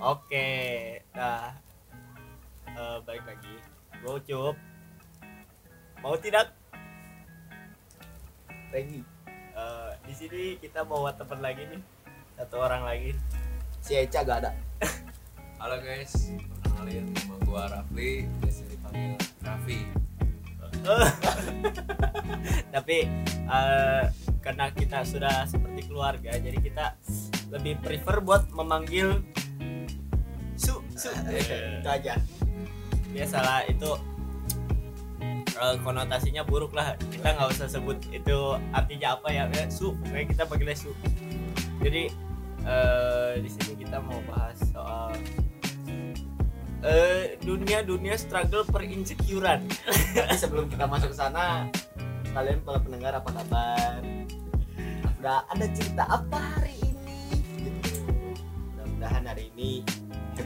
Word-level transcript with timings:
Oke, 0.00 0.48
nah 1.12 1.52
eh, 2.72 2.96
balik 3.04 3.24
lagi. 3.28 3.54
Gue 4.00 4.16
Ucup. 4.16 4.56
Mau 6.00 6.16
tidak? 6.16 6.56
Regi 8.72 9.04
Eh, 9.60 9.90
di 10.08 10.14
sini 10.16 10.42
kita 10.56 10.88
bawa 10.88 11.12
teman 11.12 11.44
lagi 11.44 11.68
nih, 11.68 11.82
satu 12.32 12.64
orang 12.64 12.80
lagi. 12.88 13.12
si 13.84 13.92
Eca 13.96 14.24
gak 14.24 14.44
ada 14.44 14.52
Halo 15.60 15.76
guys, 15.84 16.32
perkenalin 16.64 17.12
nama 17.12 17.36
gua 17.44 17.68
Rafli, 17.68 18.24
biasa 18.40 18.62
dipanggil 18.72 19.20
Raffi. 19.44 19.80
Tapi 22.72 22.98
eh, 23.36 24.04
karena 24.40 24.64
kita 24.72 25.04
sudah 25.04 25.44
seperti 25.44 25.92
keluarga, 25.92 26.32
jadi 26.40 26.56
kita 26.56 26.96
lebih 27.52 27.76
prefer 27.84 28.24
buat 28.24 28.48
memanggil. 28.56 29.20
Itu 31.08 31.88
aja 31.88 32.14
Biasalah 33.10 33.66
itu 33.66 33.90
eh, 35.60 35.76
konotasinya 35.82 36.46
buruk 36.46 36.72
lah. 36.78 36.94
Kita 37.10 37.34
nggak 37.34 37.48
usah 37.58 37.66
sebut 37.66 37.98
itu 38.14 38.38
artinya 38.70 39.18
apa 39.18 39.28
ya, 39.34 39.44
su. 39.66 39.98
Pokoknya 39.98 40.26
kita 40.30 40.42
panggilnya 40.46 40.78
su. 40.78 40.94
Jadi 41.82 42.06
eh, 42.64 43.32
di 43.42 43.50
sini 43.50 43.72
kita 43.82 43.98
mau 43.98 44.22
bahas 44.30 44.62
soal 44.70 45.10
eh, 46.86 47.36
dunia 47.42 47.84
dunia 47.84 48.14
struggle 48.16 48.64
per 48.64 48.84
insecurean. 48.86 49.64
tapi 50.16 50.36
sebelum 50.36 50.70
kita 50.70 50.86
masuk 50.88 51.12
ke 51.12 51.16
sana 51.16 51.68
kalian 52.30 52.62
para 52.62 52.78
pendengar 52.78 53.12
apa 53.18 53.30
kabar 53.42 53.98
udah 55.20 55.44
ada 55.52 55.66
cerita 55.76 56.06
apa 56.08 56.38
hari 56.56 56.78
ini 56.80 57.20
gitu 57.60 58.00
mudah-mudahan 58.72 59.24
hari 59.26 59.52
ini 59.52 59.84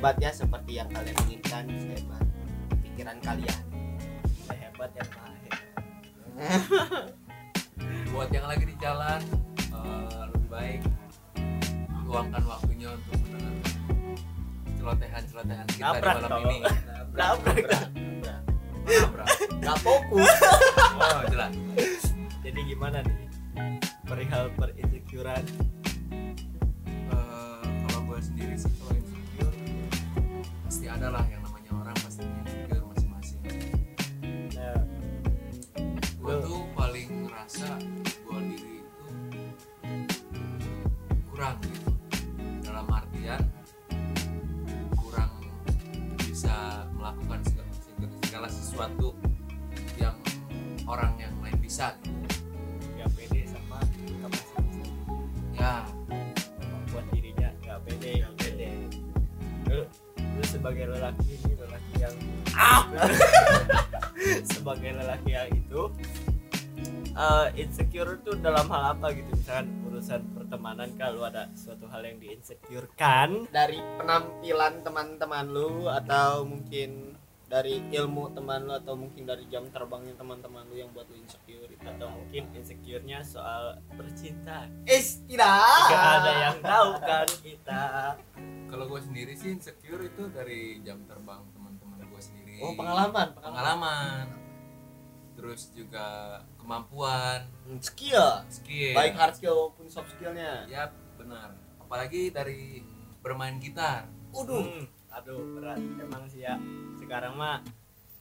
hebat 0.04 0.20
ya 0.20 0.36
seperti 0.36 0.76
yang 0.76 0.88
kalian 0.92 1.16
inginkan 1.24 1.64
hebat 1.64 2.24
pikiran 2.84 3.16
kalian 3.24 3.62
hebat 4.52 4.90
yang 5.01 5.10
lahir. 5.16 5.52
Buat 8.12 8.29
yang 8.29 8.45
lagi 8.45 8.68
di 8.68 8.76
jalan, 8.76 9.24
eh, 9.73 10.23
lebih 10.29 10.48
baik 10.52 10.80
luangkan 12.04 12.45
waktunya 12.45 12.92
untuk 12.92 13.16
mendengarkan 13.16 13.64
celotehan-celotehan 14.76 15.66
kita 15.73 15.84
Nabrak 15.88 16.04
di 16.04 16.20
malam 16.20 16.40
ini. 16.52 16.59
Nabrak 17.16 17.64
dah. 17.64 17.84
Nabrak. 18.84 19.29
gak 19.57 19.79
fokus 19.80 20.29
Oh, 21.01 21.20
jelas. 21.32 21.52
Jadi 22.45 22.60
gimana 22.68 23.01
nih? 23.01 23.24
Perihal 24.04 24.52
per 24.52 24.68
ada 31.05 31.21
lah 31.21 31.27
yang 31.29 31.45
namanya 31.45 31.71
orang 31.85 31.97
pasti 32.01 32.24
itu 68.34 68.42
dalam 68.42 68.66
hal 68.66 68.98
apa 68.98 69.14
gitu? 69.14 69.30
Misalkan 69.30 69.70
urusan 69.86 70.22
pertemanan 70.34 70.90
kalau 70.98 71.22
ada 71.22 71.46
suatu 71.54 71.86
hal 71.86 72.02
yang 72.02 72.18
diinsecurekan? 72.18 73.46
Dari 73.54 73.78
penampilan 73.94 74.82
teman-teman 74.82 75.46
lu 75.54 75.86
atau 75.86 76.42
mungkin 76.42 77.14
dari 77.46 77.78
ilmu 77.94 78.34
teman 78.34 78.66
lu 78.66 78.74
atau 78.74 78.98
mungkin 78.98 79.22
dari 79.22 79.46
jam 79.46 79.70
terbangnya 79.70 80.18
teman-teman 80.18 80.66
lu 80.66 80.82
yang 80.82 80.90
buat 80.90 81.06
lu 81.06 81.14
insecure 81.14 81.70
itu 81.70 81.86
atau 81.86 82.10
mungkin 82.10 82.50
insecure-nya 82.58 83.22
soal 83.22 83.78
percintaan 83.94 84.82
is 84.90 85.22
tidak! 85.30 85.86
Gak 85.94 86.06
ada 86.18 86.32
yang 86.50 86.58
tahu 86.58 86.90
kan 86.98 87.28
kita. 87.38 87.84
Kalau 88.66 88.84
gue 88.90 88.98
sendiri 88.98 89.38
sih 89.38 89.54
insecure 89.54 90.02
itu 90.02 90.26
dari 90.34 90.82
jam 90.82 90.98
terbang 91.06 91.38
teman-teman 91.54 92.02
gue 92.02 92.18
sendiri. 92.18 92.58
Oh 92.66 92.74
pengalaman 92.74 93.30
pengalaman. 93.38 94.26
Pengalaman 94.26 94.44
terus 95.44 95.69
juga 95.77 96.41
kemampuan. 96.56 97.44
Hmm, 97.69 97.77
skill. 97.84 98.41
Skill. 98.49 98.97
Baik 98.97 99.12
hard 99.12 99.37
skill 99.37 99.69
maupun 99.69 99.93
soft 99.93 100.09
skillnya. 100.16 100.65
Ya 100.65 100.88
benar. 101.21 101.53
Apalagi 101.77 102.32
dari 102.32 102.81
bermain 103.21 103.60
gitar. 103.60 104.09
Waduh, 104.32 104.65
Hmm, 104.65 104.88
aduh 105.12 105.44
berat 105.53 105.84
emang 106.00 106.25
sih 106.32 106.49
ya. 106.49 106.56
Sekarang 106.97 107.37
mah 107.37 107.60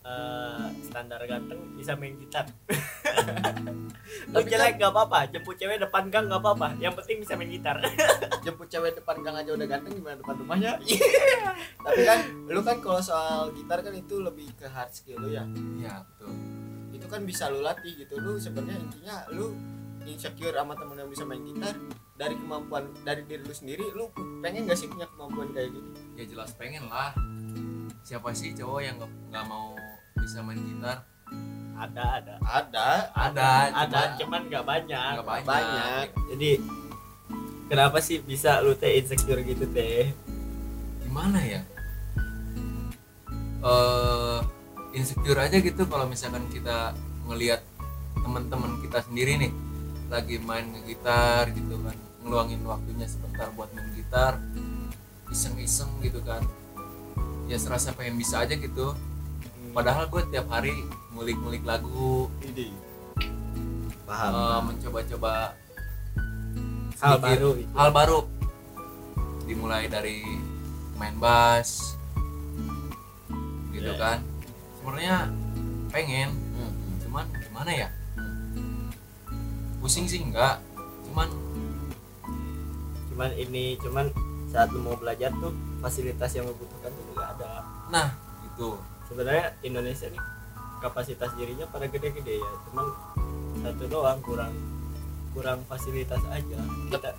eh, 0.04 0.68
standar 0.84 1.24
ganteng 1.24 1.64
bisa 1.80 1.96
main 1.96 2.20
gitar. 2.20 2.44
Tapi 4.36 4.46
jelek 4.46 4.84
gak 4.84 4.92
apa-apa 4.92 5.32
jemput 5.32 5.56
cewek 5.56 5.80
depan 5.80 6.12
gang 6.12 6.28
gak 6.28 6.44
apa-apa. 6.44 6.76
Yang 6.76 7.00
penting 7.02 7.24
bisa 7.24 7.40
main 7.40 7.50
gitar. 7.56 7.80
Jemput 8.46 8.68
cewek 8.68 9.00
depan 9.00 9.24
gang 9.24 9.40
aja 9.40 9.56
udah 9.56 9.64
ganteng 9.64 9.96
gimana 9.96 10.20
depan 10.20 10.36
rumahnya? 10.44 10.76
Tapi 11.88 12.02
kan 12.04 12.20
lu 12.52 12.60
kan 12.68 12.84
kalau 12.84 13.00
soal 13.00 13.56
gitar 13.56 13.80
kan 13.80 13.96
itu 13.96 14.20
lebih 14.20 14.52
ke 14.60 14.68
hard 14.68 14.92
skill 14.92 15.24
lu 15.24 15.32
ya? 15.32 15.48
Ya 15.80 16.04
betul 16.04 16.63
itu 17.04 17.12
kan 17.12 17.28
bisa 17.28 17.52
lu 17.52 17.60
latih 17.60 17.92
gitu. 18.00 18.16
Lu 18.16 18.40
sebenarnya 18.40 18.80
intinya 18.80 19.28
lu 19.36 19.52
insecure 20.08 20.56
sama 20.56 20.72
temen 20.72 20.96
yang 20.96 21.12
bisa 21.12 21.28
main 21.28 21.44
gitar 21.44 21.76
dari 22.16 22.40
kemampuan 22.40 22.88
dari 23.04 23.28
diri 23.28 23.44
lu 23.44 23.52
sendiri 23.52 23.92
lu 23.92 24.08
pengen 24.40 24.64
gak 24.64 24.80
sih 24.80 24.88
punya 24.88 25.04
kemampuan 25.12 25.52
kayak 25.52 25.76
gitu? 25.76 25.90
Ya 26.16 26.24
jelas 26.24 26.56
pengen 26.56 26.88
lah. 26.88 27.12
Siapa 28.08 28.32
sih 28.32 28.56
cowok 28.56 28.80
yang 28.80 28.96
nggak 28.96 29.12
nggak 29.36 29.46
mau 29.52 29.76
bisa 30.16 30.40
main 30.40 30.64
gitar? 30.64 31.04
Ada 31.76 32.04
ada. 32.24 32.34
Ada. 32.40 32.88
Ada 33.12 33.50
ada 33.76 34.00
cuman 34.16 34.16
cuman 34.24 34.42
gak 34.48 34.64
banyak. 34.64 35.12
nggak 35.20 35.28
banyak, 35.28 35.48
banyak. 35.52 36.08
jadi 36.32 36.52
kenapa 37.68 37.98
sih 38.00 38.24
bisa 38.24 38.64
lu 38.64 38.72
teh 38.80 38.96
insecure 38.96 39.44
gitu 39.44 39.68
teh? 39.76 40.08
Gimana 41.04 41.44
ya? 41.44 41.62
Eh 43.64 44.40
insecure 44.94 45.38
aja 45.42 45.58
gitu 45.60 45.84
kalau 45.90 46.06
misalkan 46.06 46.46
kita 46.54 46.94
ngelihat 47.28 47.62
teman-teman 48.22 48.78
kita 48.86 49.02
sendiri 49.04 49.42
nih 49.42 49.52
lagi 50.08 50.38
main 50.38 50.70
gitar 50.86 51.50
gitu 51.52 51.76
kan 51.82 51.98
ngeluangin 52.24 52.62
waktunya 52.64 53.10
sebentar 53.10 53.50
buat 53.58 53.74
main 53.74 53.90
gitar 53.98 54.40
iseng-iseng 55.34 55.90
gitu 56.06 56.22
kan. 56.22 56.46
Ya 57.50 57.58
serasa 57.58 57.90
pengen 57.98 58.22
bisa 58.22 58.46
aja 58.46 58.54
gitu. 58.54 58.94
Padahal 59.74 60.06
gue 60.06 60.22
tiap 60.30 60.46
hari 60.54 60.72
ngulik-ngulik 61.18 61.66
lagu. 61.66 62.30
Ide 62.46 62.70
eh, 62.70 62.72
paham 64.06 64.70
mencoba-coba 64.70 65.58
hal 67.02 67.18
baru 67.18 67.50
gitu. 67.58 67.74
hal 67.74 67.90
baru. 67.90 68.20
Dimulai 69.50 69.90
dari 69.90 70.22
main 70.96 71.18
bass 71.18 71.98
gitu 73.74 73.92
Iya. 73.92 74.00
kan 74.00 74.18
sebenarnya 74.84 75.32
pengen. 75.92 76.30
Hmm. 76.60 76.74
cuman 77.08 77.26
gimana 77.40 77.72
ya? 77.72 77.88
Pusing 79.80 80.08
sih 80.12 80.20
enggak. 80.20 80.60
Cuman 81.08 81.32
cuman 83.12 83.30
ini 83.40 83.80
cuman 83.80 84.12
saat 84.52 84.72
lu 84.76 84.84
mau 84.84 85.00
belajar 85.00 85.32
tuh 85.40 85.56
fasilitas 85.80 86.36
yang 86.36 86.48
lu 86.48 86.56
butuhkan 86.60 86.92
tuh 86.92 87.16
gak 87.16 87.30
ada. 87.40 87.64
Nah 87.92 88.08
itu 88.44 88.76
sebenarnya 89.08 89.56
Indonesia 89.64 90.08
nih 90.12 90.24
kapasitas 90.80 91.32
dirinya 91.40 91.68
pada 91.72 91.88
gede-gede 91.88 92.40
ya. 92.40 92.52
Cuman 92.68 92.86
satu 93.64 93.88
doang 93.88 94.20
kurang 94.20 94.52
kurang 95.32 95.64
fasilitas 95.68 96.20
aja. 96.28 96.60
Kita 96.92 97.12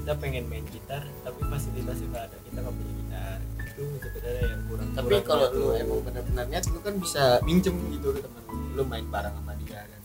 kita 0.00 0.12
pengen 0.16 0.48
main 0.48 0.64
gitar 0.72 1.04
tapi 1.24 1.40
fasilitasnya 1.44 2.08
nggak 2.08 2.24
ada. 2.32 2.36
Kita 2.48 2.58
nggak 2.64 2.74
punya 2.74 2.92
gitar 3.04 3.38
itu 3.78 3.96
sebenarnya 4.02 4.42
yang 4.50 4.62
kurang 4.66 4.88
tapi 4.90 5.06
kurang 5.06 5.24
kalau 5.30 5.46
lu 5.54 5.66
emang 5.78 6.00
benar-benar 6.02 6.44
niat 6.50 6.64
lu 6.74 6.80
kan 6.82 6.94
bisa 6.98 7.38
minjem 7.46 7.76
gitu 7.94 8.10
ke 8.10 8.20
temen 8.26 8.42
lu. 8.50 8.58
Lu 8.74 8.82
main 8.82 9.06
bareng 9.06 9.34
sama 9.38 9.54
dia 9.62 9.86
kan? 9.86 10.00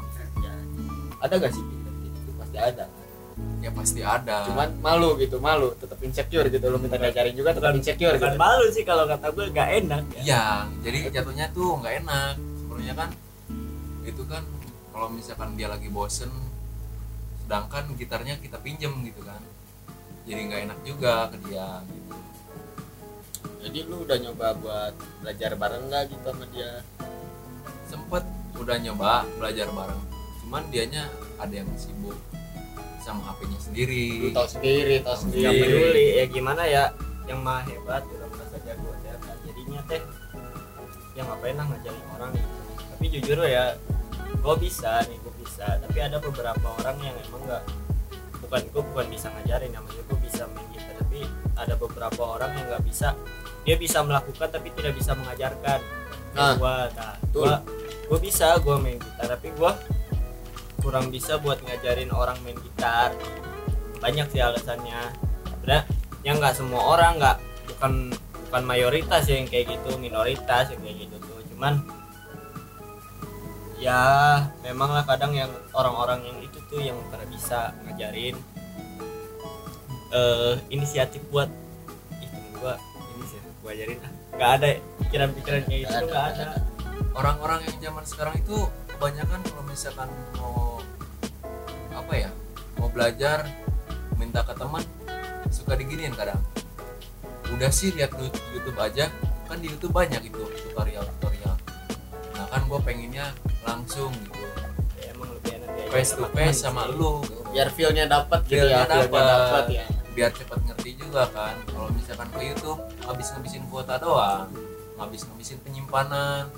Ya. 0.46 0.54
Ada 1.26 1.34
gak 1.42 1.52
sih 1.58 1.64
kayak 1.66 1.94
gitu? 2.06 2.30
Pasti 2.38 2.58
ada. 2.62 2.86
Ya 3.66 3.70
pasti 3.74 4.02
ada. 4.06 4.38
Cuman 4.46 4.70
malu 4.78 5.18
gitu 5.18 5.42
malu. 5.42 5.74
Tetap 5.74 5.98
insecure 6.06 6.48
gitu. 6.54 6.66
Lu 6.70 6.78
minta 6.78 7.02
diajarin 7.02 7.34
juga 7.34 7.58
tetap 7.58 7.74
insecure 7.74 8.14
bukan 8.22 8.38
gitu. 8.38 8.38
malu 8.38 8.66
sih 8.70 8.84
kalau 8.86 9.10
kata 9.10 9.28
gue 9.34 9.46
gak 9.50 9.70
enak. 9.82 10.04
Ya 10.14 10.22
Iya, 10.22 10.46
jadi 10.86 10.98
jatuhnya 11.10 11.46
tuh 11.50 11.82
nggak 11.82 11.94
enak. 12.06 12.36
Sebenarnya 12.38 12.94
kan 12.94 13.10
itu 14.06 14.24
kan 14.30 14.44
kalau 14.94 15.08
misalkan 15.10 15.58
dia 15.58 15.66
lagi 15.66 15.90
bosen, 15.90 16.30
sedangkan 17.42 17.98
gitarnya 17.98 18.38
kita 18.38 18.62
pinjem 18.62 18.94
gitu 19.10 19.26
kan, 19.26 19.42
jadi 20.30 20.40
nggak 20.46 20.62
enak 20.70 20.80
juga 20.86 21.34
ke 21.34 21.38
dia 21.50 21.82
gitu. 21.90 22.14
Jadi 23.64 23.80
lu 23.88 24.04
udah 24.04 24.18
nyoba 24.20 24.48
buat 24.60 24.94
belajar 25.24 25.56
bareng 25.56 25.88
nggak 25.88 26.04
gitu 26.12 26.28
sama 26.28 26.46
dia? 26.52 26.84
Sempet 27.88 28.24
udah 28.60 28.78
nyoba 28.84 29.24
belajar 29.40 29.72
bareng 29.72 30.02
cuman 30.44 30.64
dianya 30.70 31.08
ada 31.40 31.64
yang 31.64 31.70
sibuk 31.80 32.20
sama 33.00 33.24
HP-nya 33.32 33.58
lu 33.58 33.64
sendiri. 33.64 34.06
Tahu 34.36 34.48
sendiri 34.48 34.96
tahu 35.02 35.18
sendiri. 35.18 35.44
Iya. 35.48 35.52
peduli 35.64 36.08
ya 36.20 36.26
gimana 36.28 36.64
ya? 36.68 36.84
Yang 37.24 37.40
mah 37.40 37.64
hebat 37.64 38.04
udah 38.04 38.28
merasa 38.28 38.58
jago 38.68 38.92
ya 39.08 39.16
kan 39.24 39.36
jadinya 39.48 39.82
teh 39.88 40.02
yang 41.16 41.26
ngapain 41.32 41.56
lah 41.56 41.66
ngajarin 41.72 42.06
orang 42.20 42.32
gitu. 42.36 42.60
Tapi 42.76 43.06
jujur 43.10 43.38
ya 43.48 43.66
gue 44.44 44.56
bisa 44.60 44.92
nih 45.08 45.18
gue 45.24 45.34
bisa. 45.40 45.68
Tapi 45.80 45.98
ada 46.04 46.18
beberapa 46.20 46.68
orang 46.84 46.98
yang 47.00 47.16
emang 47.16 47.42
nggak 47.48 47.64
bukan 48.44 48.62
gue 48.70 48.84
bukan 48.94 49.06
bisa 49.08 49.28
ngajarin 49.32 49.72
namanya 49.72 50.04
gue 50.06 50.20
bisa 50.22 50.44
main 50.52 50.68
gitar 50.76 50.96
tapi 51.00 51.24
ada 51.54 51.74
beberapa 51.78 52.22
orang 52.26 52.52
yang 52.58 52.66
nggak 52.74 52.84
bisa. 52.86 53.14
Dia 53.64 53.76
bisa 53.80 54.04
melakukan 54.04 54.50
tapi 54.50 54.74
tidak 54.76 54.94
bisa 54.98 55.16
mengajarkan. 55.16 55.80
Nah, 56.34 56.58
gua 56.58 56.90
nah 56.98 57.14
gua 57.30 57.62
gua 58.10 58.20
bisa 58.20 58.58
gua 58.66 58.82
main 58.82 58.98
gitar 58.98 59.38
tapi 59.38 59.54
gua 59.54 59.78
kurang 60.82 61.14
bisa 61.14 61.38
buat 61.40 61.62
ngajarin 61.64 62.10
orang 62.12 62.36
main 62.42 62.58
gitar. 62.60 63.14
Banyak 64.02 64.28
sih 64.34 64.42
alasannya. 64.42 65.14
Sebenarnya 65.48 65.84
yang 66.26 66.42
nggak 66.42 66.56
semua 66.58 66.82
orang 66.98 67.22
nggak 67.22 67.38
bukan 67.72 68.12
bukan 68.50 68.64
mayoritas 68.66 69.30
ya 69.30 69.40
yang 69.40 69.48
kayak 69.48 69.78
gitu 69.80 69.96
minoritas 70.02 70.74
yang 70.74 70.82
kayak 70.82 71.08
gitu 71.08 71.16
tuh. 71.24 71.40
Cuman 71.54 71.80
ya 73.84 74.04
memang 74.64 74.96
lah 74.96 75.04
kadang 75.04 75.36
yang 75.36 75.52
orang-orang 75.76 76.24
yang 76.24 76.40
itu 76.40 76.60
tuh 76.72 76.80
yang 76.80 76.96
pada 77.12 77.28
bisa 77.28 77.76
ngajarin 77.84 78.40
eh 80.16 80.56
inisiatif 80.72 81.20
buat 81.28 81.52
temen 82.08 82.44
gua 82.64 82.80
ini 83.12 83.24
sih 83.28 83.40
gua 83.60 83.72
ajarin 83.76 84.00
ah 84.08 84.12
nggak 84.34 84.52
ada 84.56 84.68
pikiran-pikiran 85.04 85.62
kayak 85.68 85.80
gitu 85.84 85.94
tuh 86.00 86.08
nggak 86.10 86.28
ada. 86.32 86.48
Orang-orang 87.14 87.62
yang 87.70 87.78
zaman 87.92 88.06
sekarang 88.08 88.36
itu 88.42 88.58
kebanyakan 88.90 89.40
kalau 89.46 89.64
misalkan 89.70 90.10
mau 90.40 90.82
apa 91.94 92.14
ya 92.18 92.32
mau 92.80 92.90
belajar 92.90 93.46
minta 94.18 94.42
ke 94.42 94.54
teman 94.58 94.82
suka 95.52 95.78
diginiin 95.78 96.16
kadang. 96.18 96.40
Udah 97.54 97.70
sih 97.70 97.94
lihat 97.94 98.16
di 98.18 98.32
YouTube 98.56 98.80
aja 98.82 99.14
kan 99.54 99.62
di 99.62 99.70
YouTube 99.70 99.94
banyak 99.94 100.24
itu 100.26 100.42
tutorial 100.66 101.06
tutorial 101.20 101.54
nah 102.34 102.50
kan 102.50 102.66
gue 102.66 102.80
pengennya 102.82 103.30
langsung. 103.64 104.12
Gitu 104.14 104.40
ya, 105.00 105.12
emang 105.12 105.30
lebih 105.40 105.52
enak 105.60 105.70
ya 105.76 105.86
face 105.92 106.12
to 106.16 106.26
face 106.32 106.60
sama 106.64 106.88
lu. 106.92 107.24
Gitu. 107.24 107.42
biar 107.54 107.70
feelnya 107.70 108.10
dapat 108.10 108.50
gitu 108.50 108.66
ya 108.66 108.82
feelnya 108.90 109.06
dapat 109.14 109.66
ya. 109.70 109.86
Biar 110.14 110.32
cepat 110.34 110.60
ngerti 110.66 110.90
juga 110.98 111.30
kan. 111.30 111.56
Kalau 111.70 111.90
misalkan 111.94 112.30
ke 112.34 112.42
YouTube 112.50 112.82
habis 113.06 113.28
ngabisin 113.34 113.64
kuota 113.70 113.96
doang. 114.02 114.50
Habis 114.98 115.26
ngabisin 115.30 115.62
penyimpanan. 115.62 116.50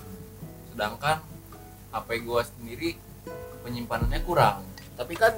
Sedangkan 0.71 1.19
HP 1.91 2.09
gua 2.23 2.43
sendiri 2.43 2.95
penyimpanannya 3.63 4.19
kurang. 4.23 4.63
Tapi 4.95 5.13
kan 5.19 5.35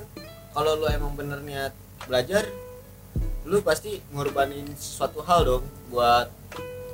kalau 0.54 0.78
lu 0.78 0.86
emang 0.90 1.14
bener 1.14 1.42
niat 1.42 1.74
belajar 2.06 2.46
lu 3.48 3.64
pasti 3.64 4.04
ngorbanin 4.12 4.68
suatu 4.76 5.24
hal 5.24 5.48
dong 5.48 5.66
buat 5.88 6.28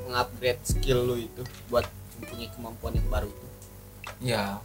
mengupgrade 0.05 0.61
skill 0.61 1.01
lu 1.01 1.15
itu 1.17 1.41
buat 1.71 1.87
mempunyai 2.21 2.51
kemampuan 2.53 2.93
yang 2.93 3.09
baru 3.09 3.31
iya. 4.23 4.57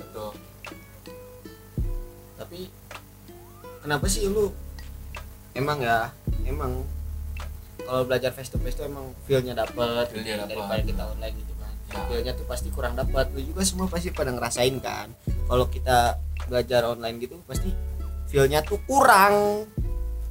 Betul. 0.00 0.32
Tapi 2.36 2.60
kenapa 3.84 4.06
sih 4.08 4.26
lu 4.26 4.50
emang 5.52 5.78
ya 5.80 6.10
emang 6.44 6.84
kalau 7.86 8.02
belajar 8.02 8.34
face 8.34 8.50
to 8.50 8.58
face 8.58 8.74
tuh 8.74 8.88
emang 8.88 9.14
feelnya 9.24 9.54
dapet 9.54 10.10
Feel-nya 10.10 10.42
dapet. 10.42 10.58
daripada 10.58 10.82
kita 10.82 11.02
online 11.06 11.34
gitu 11.38 11.54
kan. 11.56 11.72
Ya. 11.86 12.02
feelnya 12.10 12.32
tuh 12.34 12.46
pasti 12.50 12.68
kurang 12.74 12.98
dapat 12.98 13.30
lu 13.30 13.40
juga 13.46 13.62
semua 13.62 13.86
pasti 13.86 14.10
pada 14.10 14.34
ngerasain 14.34 14.74
kan 14.82 15.14
kalau 15.46 15.70
kita 15.70 16.18
belajar 16.50 16.82
online 16.82 17.22
gitu 17.22 17.38
pasti 17.46 17.70
feelnya 18.26 18.60
tuh 18.66 18.80
kurang. 18.88 19.64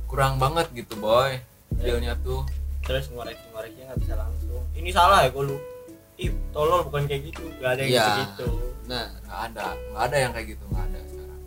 Kurang 0.06 0.36
banget 0.38 0.68
gitu 0.76 1.00
boy. 1.00 1.40
Feelnya 1.80 2.16
tuh. 2.20 2.44
Terus 2.86 3.10
ngorek-ngoreknya 3.10 3.90
nggak 3.90 4.00
bisa 4.04 4.14
langsung. 4.14 4.62
Ini 4.76 4.90
salah 4.94 5.26
ya 5.26 5.32
gue 5.32 5.44
lu 5.48 5.58
ih 6.16 6.32
tolol 6.52 6.88
bukan 6.88 7.04
kayak 7.06 7.32
gitu. 7.32 7.44
Gak 7.60 7.72
ada 7.80 7.82
yang 7.84 7.94
Iya. 7.96 8.08
gitu 8.32 8.48
nah 8.86 9.10
nggak 9.26 9.40
ada. 9.52 9.66
Nggak 9.90 10.04
ada 10.06 10.18
yang 10.22 10.32
kayak 10.32 10.48
gitu. 10.54 10.64
Nggak 10.70 10.86
ada 10.86 11.00
sekarang. 11.10 11.42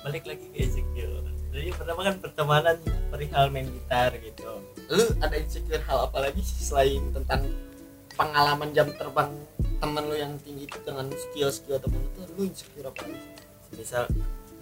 Balik 0.00 0.24
lagi 0.24 0.44
ke 0.48 0.56
insecure. 0.64 1.24
Jadi 1.48 1.68
pertama 1.74 2.00
kan 2.04 2.14
pertemanan 2.20 2.76
perihal 3.08 3.44
main 3.48 3.68
gitar 3.68 4.10
gitu. 4.16 4.48
Lu 4.88 5.04
ada 5.20 5.36
insecure 5.36 5.82
hal 5.84 6.08
apa 6.08 6.18
lagi 6.24 6.40
sih 6.40 6.60
selain 6.64 7.02
tentang 7.12 7.44
pengalaman 8.14 8.72
jam 8.72 8.88
terbang 8.96 9.30
temen 9.78 10.04
lu 10.10 10.16
yang 10.16 10.34
tinggi 10.42 10.66
itu 10.66 10.78
dengan 10.82 11.06
skill 11.12 11.50
skill 11.52 11.78
temen 11.78 12.00
lu? 12.00 12.08
Tuh 12.16 12.24
lu 12.32 12.42
insecure 12.48 12.88
apa 12.88 13.00
lagi? 13.04 13.20
Misal 13.76 14.04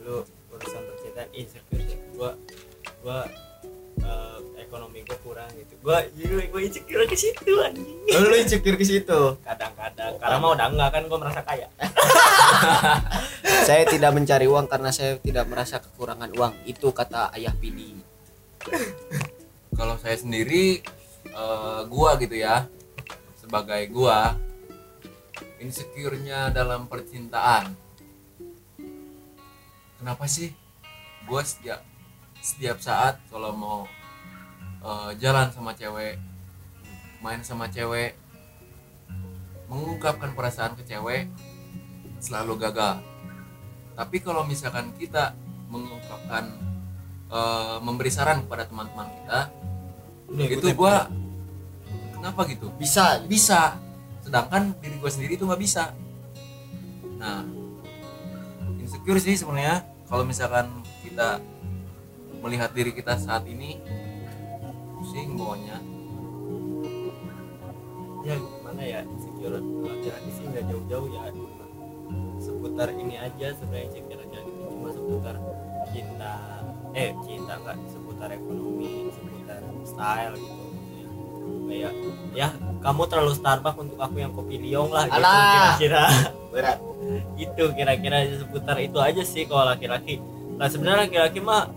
lu 0.03 0.27
urusan 0.51 0.83
percintaan 0.83 1.31
insecure. 1.33 1.87
Gua 2.19 2.31
gua 3.03 3.19
eh, 4.07 4.63
ekonomi 4.63 5.03
gua 5.03 5.19
kurang 5.27 5.51
gitu. 5.59 5.75
Gua 5.83 6.07
jadi 6.15 6.47
gua 6.47 6.63
insecure 6.63 7.05
ke 7.11 7.17
situ 7.19 7.53
anjing. 7.59 7.99
Oh, 8.15 8.23
lu 8.31 8.37
insecure 8.39 8.79
ke 8.79 8.87
situ? 8.87 9.21
Kadang-kadang. 9.43 10.13
Karena 10.23 10.37
mau 10.39 10.55
udah 10.55 10.67
enggak 10.71 10.91
kan 10.95 11.03
gua 11.11 11.19
merasa 11.19 11.43
kaya. 11.43 11.69
Saya 13.67 13.83
tidak 13.91 14.15
mencari 14.15 14.47
uang 14.47 14.71
karena 14.71 14.95
saya 14.95 15.19
tidak 15.19 15.51
merasa 15.51 15.83
kekurangan 15.83 16.31
uang. 16.39 16.55
Itu 16.71 16.95
kata 16.95 17.35
ayah 17.35 17.51
Pidi 17.51 17.99
kalau 19.77 19.95
saya 20.01 20.17
sendiri 20.17 20.81
eh, 21.31 21.81
gua 21.87 22.17
gitu 22.19 22.35
ya. 22.35 22.67
Sebagai 23.39 23.87
gua 23.93 24.35
insecure-nya 25.63 26.51
dalam 26.51 26.91
percintaan. 26.91 27.71
Kenapa 30.01 30.25
sih? 30.27 30.51
Gua 31.29 31.47
setiap 31.47 31.85
setiap 32.43 32.79
saat 32.79 33.19
kalau 33.31 33.51
mau 33.55 33.79
eh, 34.87 35.11
jalan 35.19 35.51
sama 35.51 35.75
cewek 35.75 36.23
main 37.19 37.43
sama 37.43 37.67
cewek 37.67 38.15
mengungkapkan 39.67 40.31
perasaan 40.39 40.79
ke 40.79 40.87
cewek 40.87 41.27
selalu 42.23 42.55
gagal. 42.63 43.03
Tapi 43.99 44.17
kalau 44.23 44.47
misalkan 44.47 44.95
kita 44.95 45.35
mengungkapkan 45.67 46.55
eh, 47.35 47.79
memberi 47.83 48.11
saran 48.15 48.47
kepada 48.47 48.71
teman-teman 48.71 49.11
kita 49.11 49.41
itu 50.35 50.69
gua 50.75 51.11
kenapa 52.15 52.47
gitu? 52.51 52.71
Bisa. 52.75 53.23
Bisa. 53.27 53.79
Sedangkan 54.27 54.75
diri 54.83 54.99
gue 54.99 55.11
sendiri 55.11 55.39
itu 55.39 55.47
nggak 55.47 55.63
bisa. 55.63 55.95
Nah 57.23 57.47
insecure 58.83 59.23
sih 59.23 59.39
sebenarnya. 59.39 59.87
Kalau 60.07 60.23
misalkan 60.27 60.71
kita 61.03 61.39
melihat 62.43 62.71
diri 62.75 62.95
kita 62.95 63.19
saat 63.19 63.47
ini 63.47 63.79
pusing 64.97 65.37
bawahnya. 65.37 65.77
Ya 68.27 68.35
gimana 68.35 68.83
ya 68.83 69.01
insecure 69.07 69.61
laki-laki 69.61 70.31
sih 70.35 70.45
nggak 70.51 70.65
jauh-jauh 70.67 71.09
ya. 71.13 71.23
Seputar 72.43 72.89
ini 72.97 73.15
aja 73.21 73.55
sebenarnya 73.55 73.87
insecure 73.93 74.21
laki-laki 74.25 74.51
itu 74.51 74.63
cuma 74.67 74.89
seputar 74.91 75.35
cinta 75.95 76.35
eh 76.97 77.11
cinta 77.23 77.53
nggak 77.61 77.77
seputar 77.93 78.29
ekonomi 78.33 79.13
seputar 79.13 79.61
style 79.85 80.35
gitu 80.41 80.65
kayak 81.67 81.93
ya 82.35 82.49
kamu 82.83 83.03
terlalu 83.11 83.33
Starbucks 83.35 83.79
untuk 83.79 83.99
aku 83.99 84.17
yang 84.23 84.33
kopi 84.35 84.59
liong 84.59 84.91
lah 84.91 85.07
gitu 85.07 85.23
kira-kira. 85.23 86.05
Berat. 86.51 86.79
Itu 87.37 87.63
kira-kira 87.75 88.17
seputar 88.39 88.77
itu 88.83 88.99
aja 89.03 89.23
sih 89.23 89.47
kalau 89.47 89.67
laki-laki. 89.67 90.23
Nah 90.57 90.67
sebenarnya 90.71 91.07
laki-laki 91.11 91.39
mah 91.43 91.71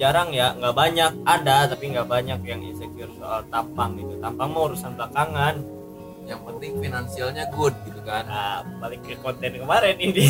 jarang 0.00 0.30
ya 0.32 0.54
nggak 0.56 0.74
banyak. 0.74 1.12
Ada 1.24 1.72
tapi 1.72 1.92
nggak 1.92 2.08
banyak 2.08 2.40
yang 2.46 2.60
insecure 2.64 3.12
soal 3.16 3.44
tampang 3.48 3.98
gitu 3.98 4.16
tampang 4.20 4.48
mah 4.52 4.62
urusan 4.70 4.92
belakangan. 4.96 5.54
Yang 6.22 6.40
penting 6.46 6.72
finansialnya 6.78 7.44
good 7.54 7.74
gitu 7.84 8.00
kan. 8.06 8.24
Nah 8.28 8.62
balik 8.78 9.02
ke 9.02 9.18
konten 9.18 9.58
kemarin 9.58 9.96
ini. 9.98 10.26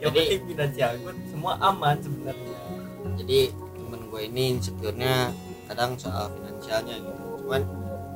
Yang 0.00 0.12
Jadi- 0.12 0.28
penting 0.28 0.42
finansial 0.56 0.90
gue 1.00 1.12
semua 1.28 1.52
aman 1.60 1.96
sebenarnya. 2.00 2.56
Jadi 3.20 3.38
temen 3.52 4.00
gue 4.08 4.20
ini 4.24 4.42
insecure-nya 4.56 5.32
kadang 5.68 5.96
soal 6.00 6.32
finansialnya 6.40 6.96
gitu. 7.00 7.22
Cuman 7.44 7.62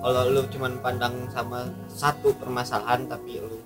kalau 0.05 0.23
lu 0.29 0.45
cuman 0.53 0.73
pandang 0.85 1.15
sama 1.33 1.65
satu 1.89 2.37
permasalahan 2.37 3.09
tapi 3.09 3.41
lu 3.41 3.57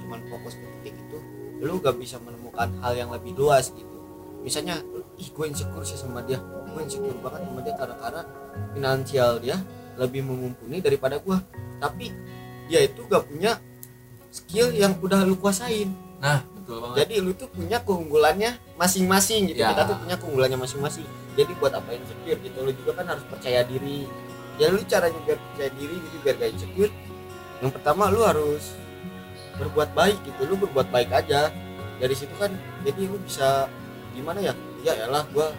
cuman 0.00 0.20
fokus 0.32 0.56
ke 0.56 0.64
titik 0.80 0.96
itu 0.96 1.18
lu 1.60 1.76
gak 1.84 2.00
bisa 2.00 2.16
menemukan 2.24 2.72
hal 2.80 2.96
yang 2.96 3.12
lebih 3.12 3.36
luas 3.36 3.68
gitu. 3.76 3.96
Misalnya 4.40 4.80
ih 5.18 5.28
gue 5.34 5.44
insecure 5.50 5.84
sih 5.84 5.98
sama 5.98 6.22
dia. 6.22 6.38
Gue 6.72 6.80
insecure 6.86 7.18
banget 7.18 7.42
sama 7.44 7.60
dia 7.66 7.74
karena 7.74 7.96
karena 7.98 8.22
finansial 8.72 9.30
dia 9.42 9.56
lebih 9.98 10.22
mumpuni 10.22 10.78
daripada 10.78 11.18
gue 11.18 11.36
tapi 11.82 12.14
dia 12.70 12.86
itu 12.86 13.02
gak 13.10 13.26
punya 13.26 13.58
skill 14.30 14.70
yang 14.70 14.94
udah 15.02 15.26
lu 15.26 15.34
kuasain. 15.34 15.90
Nah 16.22 16.46
betul 16.54 16.84
banget. 16.84 16.96
Jadi 17.02 17.14
lu 17.18 17.32
tuh 17.34 17.50
punya 17.50 17.82
keunggulannya 17.82 18.50
masing-masing 18.78 19.50
gitu. 19.50 19.60
Ya. 19.64 19.74
kita 19.74 19.90
tuh 19.90 19.96
punya 19.98 20.16
keunggulannya 20.20 20.58
masing-masing. 20.60 21.06
Jadi 21.34 21.52
buat 21.58 21.74
apa 21.74 21.90
insecure 21.96 22.38
gitu? 22.38 22.58
Lu 22.62 22.70
juga 22.70 23.02
kan 23.02 23.06
harus 23.10 23.24
percaya 23.26 23.66
diri. 23.66 24.06
Ya 24.58 24.70
lu 24.70 24.82
caranya 24.86 25.18
biar 25.26 25.38
percaya 25.38 25.70
diri 25.74 25.96
gitu 25.98 26.16
biar 26.22 26.34
gak 26.38 26.50
insecure. 26.54 26.92
Yang 27.58 27.72
pertama 27.74 28.06
lu 28.12 28.22
harus 28.22 28.76
berbuat 29.58 29.90
baik 29.96 30.18
gitu. 30.22 30.40
Lu 30.46 30.54
berbuat 30.60 30.92
baik 30.94 31.10
aja. 31.10 31.50
Dari 31.98 32.14
situ 32.14 32.30
kan 32.38 32.54
jadi 32.86 33.10
lu 33.10 33.18
bisa 33.26 33.66
gimana 34.14 34.38
ya 34.38 34.54
ya 34.86 34.92
elah 35.06 35.24
gua 35.34 35.50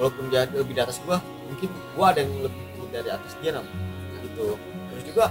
walaupun 0.00 0.30
dia 0.32 0.48
lebih 0.48 0.72
di 0.72 0.82
atas 0.82 1.02
gua 1.04 1.20
mungkin 1.48 1.68
gua 1.96 2.14
ada 2.14 2.24
yang 2.24 2.32
lebih 2.44 2.62
dari 2.88 3.10
atas 3.12 3.32
dia 3.44 3.52
nam. 3.52 3.66
Gitu. 4.24 4.56
Terus 4.92 5.02
juga 5.04 5.24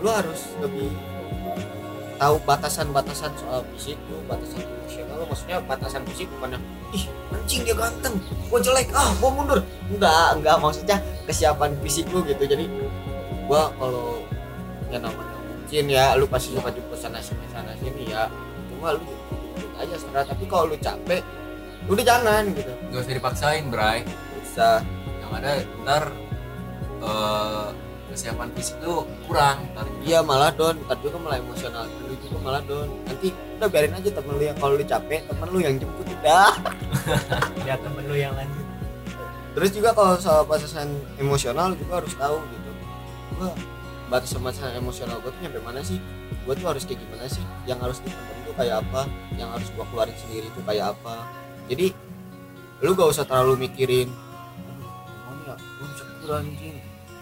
lu 0.00 0.08
harus 0.08 0.40
lebih 0.60 0.88
tahu 2.16 2.36
batasan-batasan 2.48 3.32
soal 3.36 3.60
fisik 3.76 4.00
lu 4.08 4.20
batasan 4.24 4.64
emosional 4.64 5.20
maksudnya 5.28 5.56
batasan 5.68 6.02
fisik 6.08 6.28
bukan 6.36 6.56
yang 6.56 6.64
ih 6.96 7.04
anjing 7.28 7.60
dia 7.64 7.76
ganteng 7.76 8.16
gua 8.48 8.58
jelek 8.60 8.88
ah 8.96 9.10
gua 9.20 9.30
mundur. 9.32 9.60
Enggak 9.92 10.40
enggak 10.40 10.56
maksudnya 10.60 10.96
kesiapan 11.28 11.76
fisik 11.84 12.08
lu 12.12 12.24
gitu. 12.24 12.44
Jadi 12.48 12.64
gua 13.44 13.68
kalau 13.76 14.24
yang 14.88 15.02
namanya 15.04 15.36
mungkin 15.44 15.84
ya 15.90 16.14
lu 16.16 16.24
pasti 16.30 16.54
suka 16.54 16.70
jemput 16.72 16.96
sana 16.96 17.20
sini 17.20 17.46
sana 17.52 17.74
sini 17.76 18.08
ya. 18.08 18.30
Cuma 18.72 18.96
lu 18.96 19.04
aja 19.76 19.92
sebenarnya 19.92 20.32
tapi 20.32 20.44
kalau 20.48 20.72
lu 20.72 20.76
capek 20.80 21.20
udah 21.86 22.04
jangan 22.04 22.42
gitu. 22.54 22.72
Gak 22.90 23.00
usah 23.06 23.14
dipaksain 23.14 23.64
bray. 23.70 24.02
Bisa. 24.42 24.82
Yang 25.22 25.30
ada 25.42 25.52
ntar 25.86 26.02
eh, 27.02 27.68
kesiapan 28.10 28.48
fisik 28.58 28.76
lu 28.82 29.06
kurang. 29.26 29.62
Ntar 29.74 29.86
iya 30.02 30.18
malah 30.22 30.50
don. 30.50 30.74
Ntar 30.86 30.98
juga 31.02 31.18
malah 31.22 31.38
emosional 31.38 31.86
lu 32.06 32.14
juga 32.18 32.38
malah 32.42 32.62
don. 32.66 32.90
Nanti 33.06 33.30
udah 33.58 33.68
biarin 33.70 33.94
aja 33.94 34.10
temen 34.10 34.34
lu 34.34 34.44
yang 34.44 34.56
kalau 34.58 34.74
lu 34.74 34.84
capek 34.84 35.20
temen 35.30 35.48
lu 35.54 35.58
yang 35.62 35.74
jemput 35.78 36.06
udah. 36.10 36.52
Lihat 37.66 37.80
temen 37.82 38.04
lu 38.10 38.16
yang 38.18 38.34
lanjut. 38.34 38.66
Terus 39.56 39.70
juga 39.72 39.90
kalau 39.96 40.20
soal 40.20 40.44
batasan 40.44 40.88
emosional 41.16 41.72
juga 41.78 42.02
harus 42.02 42.12
tahu 42.18 42.36
gitu. 42.50 42.70
Gua 43.38 43.50
batasan 44.10 44.42
batasan 44.42 44.74
emosional 44.76 45.16
gua 45.22 45.30
tuh 45.32 45.40
nyampe 45.40 45.62
mana 45.62 45.80
sih? 45.86 46.02
Gua 46.44 46.52
tuh 46.52 46.66
harus 46.66 46.82
kayak 46.84 47.00
gimana 47.00 47.24
sih? 47.30 47.44
Yang 47.64 47.78
harus 47.88 47.98
dipendam 48.04 48.36
tuh 48.44 48.54
kayak 48.58 48.84
apa? 48.84 49.02
Yang 49.40 49.48
harus 49.56 49.68
gua 49.72 49.84
keluarin 49.88 50.16
sendiri 50.20 50.46
tuh 50.52 50.64
kayak 50.66 50.92
apa 50.92 51.45
jadi 51.66 51.90
lu 52.84 52.92
gak 52.92 53.10
usah 53.10 53.24
terlalu 53.24 53.66
mikirin 53.66 54.08
"Aduh, 54.10 54.90
gimana 55.08 55.42
ya? 55.46 55.54
Insecure 55.82 56.34
anjing. 56.38 56.76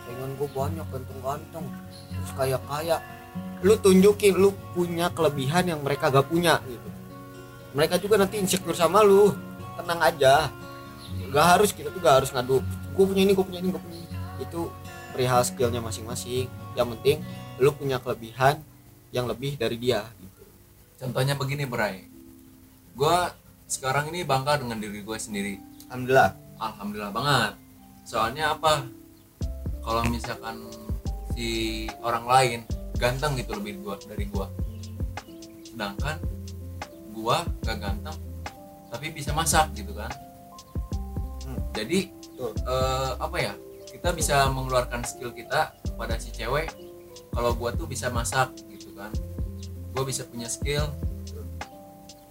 Saingan 0.05 0.31
gua 0.37 0.49
banyak 0.53 0.87
ganteng-ganteng. 0.91 1.67
Terus 2.13 2.33
kayak 2.37 2.63
kaya 2.69 2.97
lu 3.65 3.75
tunjukin 3.81 4.35
lu 4.37 4.53
punya 4.77 5.09
kelebihan 5.15 5.65
yang 5.65 5.81
mereka 5.81 6.13
gak 6.13 6.29
punya 6.29 6.61
gitu. 6.69 6.89
Mereka 7.75 7.99
juga 7.99 8.21
nanti 8.21 8.39
insecure 8.39 8.77
sama 8.77 9.01
lu. 9.03 9.33
Tenang 9.75 10.01
aja. 10.03 10.51
Gak 11.33 11.47
harus 11.59 11.71
kita 11.73 11.91
tuh 11.91 12.01
gak 12.03 12.23
harus 12.23 12.31
ngadu 12.31 12.63
gue 12.95 13.05
punya 13.11 13.27
ini 13.27 13.35
gue 13.35 13.43
punya 13.43 13.59
ini 13.59 13.69
gue 13.75 13.83
punya 13.83 13.99
ini. 13.99 14.17
Itu 14.39 14.71
perihal 15.15 15.43
skillnya 15.43 15.83
masing-masing. 15.83 16.47
Yang 16.79 16.87
penting 16.99 17.17
lu 17.59 17.71
punya 17.75 17.99
kelebihan 18.03 18.63
yang 19.15 19.31
lebih 19.31 19.55
dari 19.55 19.79
dia 19.79 20.03
gitu. 20.19 20.43
Contohnya 20.99 21.35
begini 21.39 21.67
bray. 21.67 22.07
Gue 22.95 23.19
sekarang 23.75 24.15
ini 24.15 24.23
bangga 24.23 24.63
dengan 24.63 24.79
diri 24.79 25.03
gue 25.03 25.19
sendiri. 25.19 25.59
Alhamdulillah. 25.91 26.31
Alhamdulillah 26.63 27.13
banget. 27.13 27.53
Soalnya 28.07 28.55
apa? 28.55 28.87
Kalau 29.83 30.03
misalkan 30.07 30.71
si 31.35 31.85
orang 31.99 32.25
lain 32.25 32.61
ganteng 32.95 33.35
gitu 33.35 33.59
lebih 33.59 33.83
gua 33.83 33.99
dari 33.99 34.25
gua. 34.31 34.47
Sedangkan 35.67 36.23
gua 37.11 37.43
gak 37.67 37.83
ganteng 37.83 38.17
tapi 38.95 39.11
bisa 39.11 39.35
masak 39.35 39.75
gitu 39.75 39.91
kan. 39.91 40.09
Hmm. 41.45 41.59
jadi 41.75 42.09
eh, 42.39 43.11
apa 43.19 43.37
ya? 43.43 43.55
Kita 43.91 44.15
bisa 44.15 44.47
mengeluarkan 44.51 45.03
skill 45.03 45.35
kita 45.35 45.75
pada 45.99 46.15
si 46.17 46.31
cewek 46.31 46.71
kalau 47.35 47.51
gua 47.59 47.75
tuh 47.75 47.91
bisa 47.91 48.09
masak 48.15 48.55
gitu 48.71 48.95
kan. 48.95 49.11
Gua 49.91 50.07
bisa 50.07 50.23
punya 50.25 50.47
skill. 50.47 50.87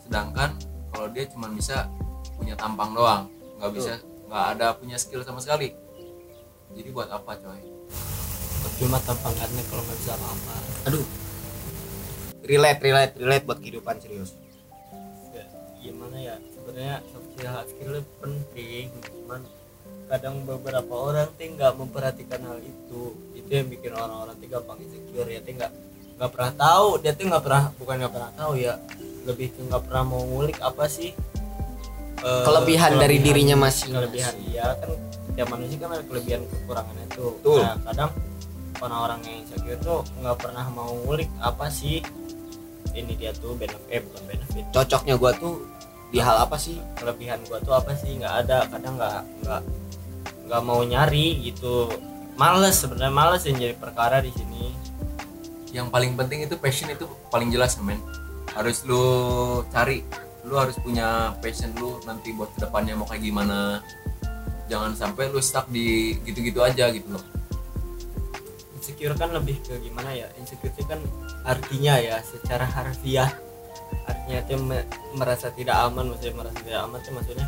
Sedangkan 0.07 0.55
kalau 0.93 1.09
dia 1.09 1.25
cuma 1.25 1.49
bisa 1.49 1.89
punya 2.37 2.53
tampang 2.53 2.93
doang 2.93 3.25
nggak 3.57 3.71
bisa 3.73 3.93
nggak 4.29 4.45
ada 4.57 4.67
punya 4.77 4.97
skill 4.97 5.21
sama 5.25 5.41
sekali. 5.41 5.73
Jadi 6.73 6.89
buat 6.89 7.09
apa 7.09 7.37
coy? 7.37 7.61
Cuma 8.81 8.97
tampangannya 9.05 9.61
kalau 9.69 9.85
nggak 9.85 9.99
bisa 10.01 10.11
apa-apa. 10.17 10.55
Aduh. 10.89 11.05
Relate 12.43 12.79
relate 12.81 13.13
relate 13.21 13.45
buat 13.45 13.59
kehidupan 13.61 14.01
serius. 14.01 14.33
Ya, 15.31 15.45
gimana 15.79 16.17
ya? 16.17 16.35
Sebenarnya 16.49 16.97
skill 17.69 17.93
itu 18.01 18.11
penting 18.17 18.85
cuman 19.05 19.41
kadang 20.09 20.41
beberapa 20.43 20.93
orang 20.93 21.29
tuh 21.37 21.47
nggak 21.53 21.73
memperhatikan 21.77 22.41
hal 22.41 22.57
itu. 22.57 23.13
Itu 23.37 23.49
yang 23.53 23.69
bikin 23.69 23.93
orang-orang 23.93 24.33
tuh 24.41 24.49
gampang 24.49 24.81
insecure 24.81 25.29
ya 25.29 25.39
tuh 25.45 25.53
nggak 25.55 25.71
nggak 26.17 26.31
pernah 26.33 26.51
tahu. 26.57 26.87
Dia 27.05 27.13
tuh 27.13 27.25
nggak 27.29 27.43
pernah 27.45 27.63
bukan 27.77 27.95
nggak 28.01 28.13
pernah 28.17 28.31
tahu 28.33 28.53
ya 28.57 28.73
lebih 29.23 29.47
ke 29.49 29.61
nggak 29.63 29.81
pernah 29.83 30.03
mau 30.03 30.21
ngulik 30.21 30.59
apa 30.59 30.85
sih 30.85 31.11
eh, 32.19 32.43
Kelebihan 32.43 32.95
dari 32.95 33.17
kelebihan- 33.17 33.23
dirinya 33.25 33.57
masing-masing. 33.57 33.93
kelebihan. 33.93 34.33
Iya 34.45 34.67
kan 34.75 34.89
tiap 35.33 35.47
manusia 35.49 35.77
kan 35.77 35.89
ada 35.91 36.03
kelebihan 36.03 36.41
kekurangannya 36.45 37.07
tuh 37.09 37.29
Betul. 37.35 37.59
nah 37.59 37.75
kadang 37.83 38.11
orang-orang 38.77 39.19
yang 39.23 39.35
insecure 39.41 39.79
tuh 39.79 39.99
nggak 40.17 40.37
pernah 40.37 40.65
mau 40.69 40.91
ngulik 40.99 41.25
apa 41.39 41.65
sih 41.67 42.05
ini 42.91 43.15
dia 43.15 43.33
tuh 43.33 43.55
benefit 43.55 43.81
eh 43.89 43.99
bukan 43.99 44.23
benefit. 44.27 44.63
Cocoknya 44.69 45.15
gua 45.15 45.31
tuh 45.33 45.65
di 46.09 46.19
hal 46.19 46.37
apa 46.37 46.53
sih? 46.55 46.77
Kelebihan 46.93 47.41
gua 47.43 47.57
tuh 47.57 47.73
apa 47.73 47.91
sih? 47.93 48.13
Nggak 48.15 48.33
ada 48.45 48.57
kadang 48.67 48.93
nggak 48.95 49.17
nggak 49.41 49.61
nggak 50.45 50.61
mau 50.61 50.79
nyari 50.79 51.41
gitu. 51.43 51.89
Males 52.33 52.77
sebenarnya 52.77 53.09
males 53.09 53.41
yang 53.43 53.57
jadi 53.57 53.73
perkara 53.73 54.17
di 54.19 54.29
sini. 54.29 54.69
Yang 55.69 55.89
paling 55.89 56.13
penting 56.13 56.45
itu 56.45 56.53
passion 56.55 56.85
itu 56.87 57.09
paling 57.27 57.49
jelas 57.49 57.73
men 57.79 57.97
harus 58.53 58.85
lu 58.85 59.05
cari 59.73 60.05
lu 60.43 60.59
harus 60.59 60.75
punya 60.75 61.31
passion 61.39 61.71
lu 61.79 62.03
nanti 62.03 62.35
buat 62.35 62.51
ke 62.53 62.67
depannya 62.67 62.99
mau 62.99 63.07
kayak 63.07 63.23
gimana. 63.23 63.79
Jangan 64.67 64.95
sampai 64.95 65.31
lu 65.31 65.39
stuck 65.43 65.67
di 65.71 66.15
gitu-gitu 66.23 66.59
aja 66.63 66.91
gitu 66.91 67.15
loh. 67.15 67.23
Insecure 68.75 69.15
kan 69.15 69.31
lebih 69.31 69.63
ke 69.63 69.79
gimana 69.79 70.11
ya? 70.11 70.27
Insecure 70.35 70.71
itu 70.71 70.83
kan 70.83 70.99
artinya 71.47 71.95
ya 71.99 72.19
secara 72.23 72.67
harfiah. 72.67 73.31
Artinya 74.03 74.37
itu 74.43 74.55
me- 74.59 74.87
merasa 75.15 75.47
tidak 75.55 75.79
aman 75.79 76.11
maksudnya 76.11 76.35
merasa 76.43 76.59
tidak 76.59 76.81
aman 76.83 76.99
tuh 76.99 77.13
maksudnya 77.15 77.47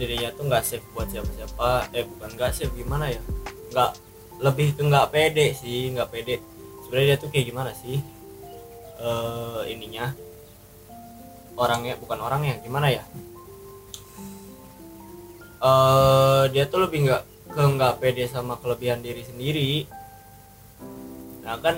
dirinya 0.00 0.28
tuh 0.32 0.44
nggak 0.48 0.64
safe 0.64 0.86
buat 0.96 1.08
siapa-siapa. 1.12 1.92
Eh 1.92 2.04
bukan 2.08 2.30
nggak 2.40 2.50
safe 2.56 2.72
gimana 2.72 3.12
ya? 3.12 3.20
Nggak 3.72 3.90
lebih 4.40 4.68
ke 4.72 4.82
nggak 4.88 5.06
pede 5.12 5.46
sih 5.52 5.92
nggak 5.92 6.08
pede. 6.08 6.40
Sebenarnya 6.88 7.06
dia 7.12 7.18
tuh 7.20 7.28
kayak 7.28 7.46
gimana 7.52 7.70
sih? 7.76 8.00
Eh 9.00 9.60
ininya 9.76 10.12
orangnya 11.60 11.94
bukan 12.00 12.18
orangnya 12.24 12.56
gimana 12.64 12.88
ya? 12.88 13.04
Eh 15.60 16.44
dia 16.56 16.64
tuh 16.64 16.88
lebih 16.88 17.04
nggak 17.04 17.22
ke 17.52 17.62
nggak 17.76 17.94
pede 18.00 18.24
sama 18.24 18.56
kelebihan 18.56 19.04
diri 19.04 19.20
sendiri. 19.20 19.84
Nah 21.44 21.60
kan 21.60 21.76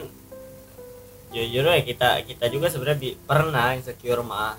jujur 1.35 1.67
ya 1.67 1.83
kita 1.83 2.23
kita 2.23 2.47
juga 2.47 2.71
sebenarnya 2.71 3.19
pernah 3.27 3.75
insecure 3.75 4.23
mah. 4.23 4.55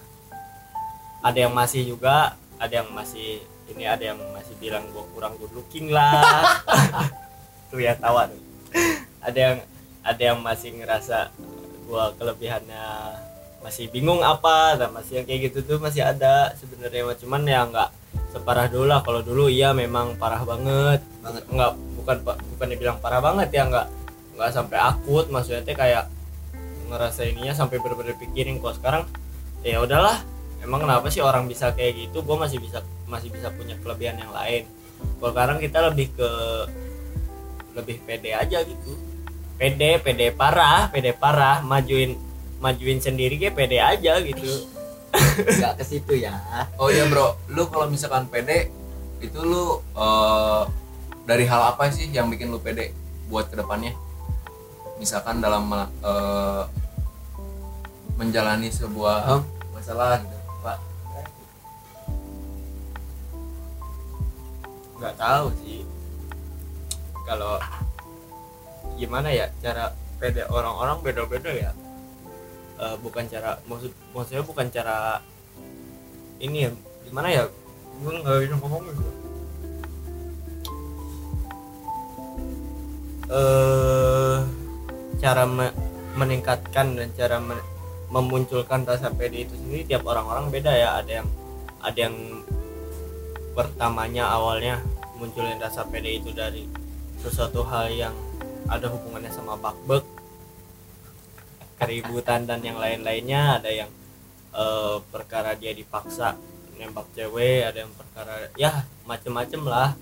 Ada 1.24 1.48
yang 1.48 1.56
masih 1.56 1.88
juga 1.88 2.36
ada 2.60 2.84
yang 2.84 2.92
masih 2.92 3.39
ini 3.72 3.88
ada 3.88 4.12
yang 4.12 4.20
masih 4.36 4.60
bilang 4.60 4.84
gua 4.92 5.08
kurang 5.15 5.39
good 5.39 5.56
looking 5.56 5.88
lah. 5.88 6.60
Tuh 7.72 7.80
ya 7.80 7.96
tawa 7.96 8.27
tuh. 8.27 8.44
Ada 9.24 9.39
yang 9.39 9.58
ada 10.03 10.22
yang 10.22 10.39
masih 10.44 10.75
ngerasa 10.75 11.32
gua 11.88 12.12
kelebihannya 12.20 12.84
masih 13.63 13.88
bingung 13.88 14.20
apa 14.20 14.75
dan 14.75 14.91
masih 14.91 15.24
yang 15.24 15.25
kayak 15.25 15.50
gitu 15.50 15.63
tuh 15.63 15.77
masih 15.79 16.03
ada 16.03 16.51
sebenarnya 16.60 17.15
cuman 17.15 17.41
ya 17.48 17.63
nggak 17.63 17.89
separah 18.36 18.67
dulu 18.67 18.86
lah. 18.89 19.00
Kalau 19.05 19.22
dulu 19.22 19.46
iya 19.48 19.72
memang 19.72 20.20
parah 20.20 20.43
banget. 20.43 21.00
Banget. 21.24 21.43
nggak 21.48 21.72
bukan 22.01 22.17
bukan 22.27 22.67
dibilang 22.67 22.98
parah 23.00 23.22
banget 23.24 23.50
ya 23.55 23.63
nggak 23.70 23.88
nggak 24.36 24.50
sampai 24.51 24.77
akut. 24.82 25.32
Maksudnya 25.32 25.62
teh 25.63 25.77
kayak 25.77 26.12
ngerasa 26.91 27.24
ininya 27.29 27.53
sampai 27.55 27.79
bener-bener 27.79 28.20
pikirin 28.20 28.60
kok 28.60 28.77
sekarang 28.77 29.08
ya 29.63 29.79
udahlah 29.79 30.20
emang 30.60 30.84
kenapa 30.84 31.08
sih 31.08 31.24
orang 31.24 31.48
bisa 31.48 31.72
kayak 31.72 32.10
gitu? 32.10 32.20
Gue 32.25 32.36
masih 32.36 32.60
bisa 32.60 32.84
masih 33.08 33.32
bisa 33.32 33.48
punya 33.53 33.79
kelebihan 33.79 34.20
yang 34.20 34.34
lain. 34.36 34.67
Kalau 35.22 35.32
sekarang 35.32 35.58
kita 35.63 35.79
lebih 35.88 36.12
ke 36.12 36.29
lebih 37.79 37.98
pede 38.03 38.36
aja 38.36 38.60
gitu. 38.65 38.91
Pede 39.55 40.01
pede 40.03 40.36
parah 40.36 40.91
pede 40.91 41.15
parah 41.15 41.63
majuin 41.63 42.17
majuin 42.63 43.03
sendiri 43.03 43.36
kayak 43.36 43.60
pede 43.60 43.77
aja 43.84 44.24
gitu. 44.24 44.72
Nggak 45.36 45.74
ke 45.77 45.84
situ 45.84 46.13
ya. 46.15 46.39
Oh 46.79 46.88
iya 46.88 47.03
bro. 47.12 47.36
Lu 47.51 47.67
kalau 47.67 47.91
misalkan 47.91 48.32
pede 48.32 48.72
itu 49.20 49.39
lu 49.43 49.84
eh, 49.93 50.63
dari 51.27 51.43
hal 51.43 51.75
apa 51.75 51.91
sih 51.91 52.08
yang 52.08 52.32
bikin 52.32 52.48
lu 52.48 52.63
pede 52.63 52.96
buat 53.27 53.51
ke 53.51 53.55
depannya 53.55 53.91
misalkan 54.96 55.43
dalam 55.43 55.67
eh, 56.00 56.63
menjalani 58.15 58.72
sebuah 58.72 59.17
Oh. 59.27 59.41
masalah 59.75 60.24
gitu 60.24 60.38
pak. 60.63 60.77
Nggak 64.98 65.15
tahu 65.20 65.46
sih. 65.60 65.84
Kalau 67.24 67.60
gimana 68.96 69.32
ya 69.32 69.50
cara 69.60 69.91
pede 70.22 70.46
orang-orang 70.48 71.01
beda-beda 71.01 71.50
ya 71.51 71.72
Eh, 72.74 72.96
bukan 73.06 73.30
cara 73.30 73.62
maksud 73.70 73.94
maksudnya 74.18 74.42
bukan 74.42 74.68
cara 74.74 75.22
ini 76.42 76.65
ya 76.65 76.70
gimana 77.06 77.27
ya? 77.30 77.44
Gue 78.01 78.12
nggak 78.18 78.50
bisa 78.50 78.56
ngomong 78.58 78.84
gitu 78.89 79.03
eh 83.34 84.38
cara 85.18 85.44
me- 85.48 85.75
meningkatkan 86.13 86.94
dan 86.98 87.10
cara 87.18 87.38
me- 87.42 87.65
memunculkan 88.13 88.86
rasa 88.86 89.10
pede 89.10 89.48
itu 89.50 89.53
sendiri 89.58 89.89
tiap 89.89 90.06
orang-orang 90.06 90.50
beda 90.53 90.70
ya. 90.74 91.01
Ada 91.01 91.12
yang 91.24 91.27
ada 91.82 91.98
yang 91.98 92.15
pertamanya 93.58 94.30
awalnya 94.34 94.82
munculin 95.18 95.58
rasa 95.62 95.86
pede 95.86 96.18
itu 96.22 96.30
dari 96.34 96.65
sesuatu 97.22 97.63
hal 97.65 97.89
yang 97.94 98.13
ada 98.70 98.89
hubungannya 98.89 99.30
sama 99.34 99.58
bakbek 99.58 100.03
keributan 101.85 102.47
dan 102.47 102.59
yang 102.63 102.79
lain-lainnya. 102.79 103.59
Ada 103.59 103.71
yang 103.71 103.91
eh, 104.55 104.97
perkara 105.11 105.53
dia 105.53 105.75
dipaksa 105.75 106.35
nembak 106.73 107.05
cewek 107.15 107.63
ada 107.63 107.85
yang 107.85 107.93
perkara 107.93 108.49
ya 108.59 108.83
macem-macem 109.05 109.61
lah. 109.63 109.95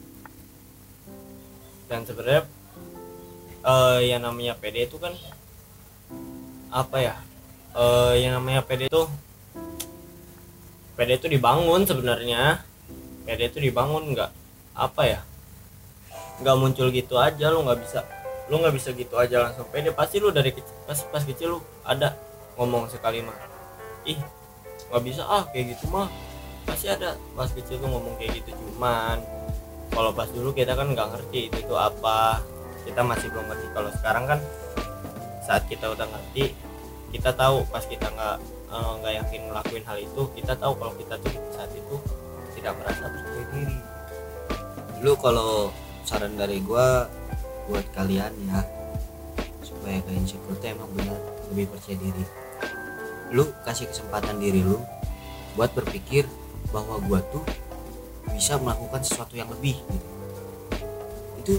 Dan 1.89 2.07
sebenarnya 2.07 2.47
eh, 3.65 3.99
yang 4.07 4.21
namanya 4.23 4.55
pede 4.55 4.87
itu 4.87 4.95
kan 5.01 5.13
apa 6.71 6.97
ya 7.03 7.15
eh, 7.75 8.13
yang 8.23 8.39
namanya 8.39 8.63
pede 8.63 8.87
itu 8.87 9.03
pede 10.95 11.17
itu 11.17 11.27
dibangun 11.27 11.83
sebenarnya. 11.83 12.63
Pede 13.27 13.49
itu 13.49 13.59
dibangun 13.61 14.15
nggak 14.15 14.31
apa 14.71 15.03
ya 15.03 15.19
nggak 16.41 16.57
muncul 16.57 16.89
gitu 16.89 17.21
aja 17.21 17.53
lu 17.53 17.61
nggak 17.61 17.79
bisa 17.85 18.01
lu 18.51 18.59
nggak 18.59 18.75
bisa 18.75 18.91
gitu 18.91 19.15
aja 19.15 19.47
langsung 19.47 19.63
pede. 19.71 19.95
Pasti 19.95 20.19
lu 20.19 20.27
dari 20.27 20.51
kecil 20.51 20.75
pas 20.83 20.99
pas 21.07 21.23
kecil 21.23 21.55
lu 21.55 21.59
ada 21.87 22.19
ngomong 22.59 22.91
sekali 22.91 23.23
mah. 23.23 23.33
Ih 24.03 24.19
nggak 24.91 25.03
bisa 25.07 25.23
ah 25.23 25.47
kayak 25.55 25.79
gitu 25.79 25.87
mah. 25.87 26.11
Pasti 26.67 26.91
ada. 26.91 27.15
Pas 27.31 27.47
kecil 27.47 27.79
tuh 27.79 27.87
ngomong 27.87 28.19
kayak 28.19 28.43
gitu 28.43 28.51
cuman. 28.51 29.23
Kalau 29.95 30.11
pas 30.11 30.27
dulu 30.27 30.51
kita 30.51 30.75
kan 30.75 30.91
nggak 30.91 31.07
ngerti 31.15 31.47
itu 31.47 31.57
itu 31.63 31.75
apa. 31.79 32.43
Kita 32.83 32.99
masih 33.07 33.31
belum 33.31 33.47
ngerti. 33.47 33.67
Kalau 33.71 33.89
sekarang 33.95 34.23
kan 34.27 34.39
saat 35.47 35.63
kita 35.71 35.87
udah 35.87 36.11
ngerti 36.11 36.51
kita 37.15 37.31
tahu. 37.31 37.63
Pas 37.71 37.87
kita 37.87 38.11
nggak 38.11 38.37
eh, 38.67 38.91
nggak 38.99 39.13
yakin 39.15 39.41
ngelakuin 39.47 39.83
hal 39.87 39.95
itu 39.95 40.21
kita 40.35 40.59
tahu 40.59 40.75
kalau 40.75 40.91
kita 40.99 41.15
tuh 41.23 41.31
saat 41.55 41.71
itu 41.71 41.95
tidak 42.59 42.75
merasa 42.83 43.07
percaya 43.07 43.43
diri. 43.55 43.79
Lu 44.99 45.15
kalau 45.15 45.71
saran 46.03 46.35
dari 46.35 46.59
gua 46.59 47.07
buat 47.69 47.85
kalian 47.93 48.33
ya. 48.49 48.61
Supaya 49.61 50.01
kalian 50.05 50.25
insecure 50.25 50.57
tuh 50.57 50.69
emang 50.69 50.89
benar 50.95 51.17
lebih 51.51 51.69
percaya 51.69 51.97
diri. 51.99 52.25
Lu 53.31 53.47
kasih 53.63 53.87
kesempatan 53.87 54.39
diri 54.39 54.63
lu 54.63 54.79
buat 55.55 55.71
berpikir 55.75 56.27
bahwa 56.71 56.99
gua 57.03 57.19
tuh 57.31 57.43
bisa 58.31 58.55
melakukan 58.59 59.03
sesuatu 59.03 59.35
yang 59.35 59.51
lebih 59.51 59.75
gitu. 59.79 60.09
Itu 61.41 61.53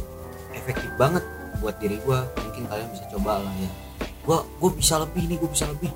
efektif 0.57 0.89
banget 0.97 1.25
buat 1.61 1.77
diri 1.81 2.01
gua. 2.05 2.25
Mungkin 2.41 2.69
kalian 2.69 2.89
bisa 2.93 3.05
coba 3.13 3.41
lah 3.45 3.55
ya. 3.61 3.71
Gua 4.25 4.47
gua 4.61 4.71
bisa 4.73 5.01
lebih 5.03 5.29
nih 5.29 5.37
gua 5.41 5.51
bisa 5.51 5.67
lebih. 5.69 5.93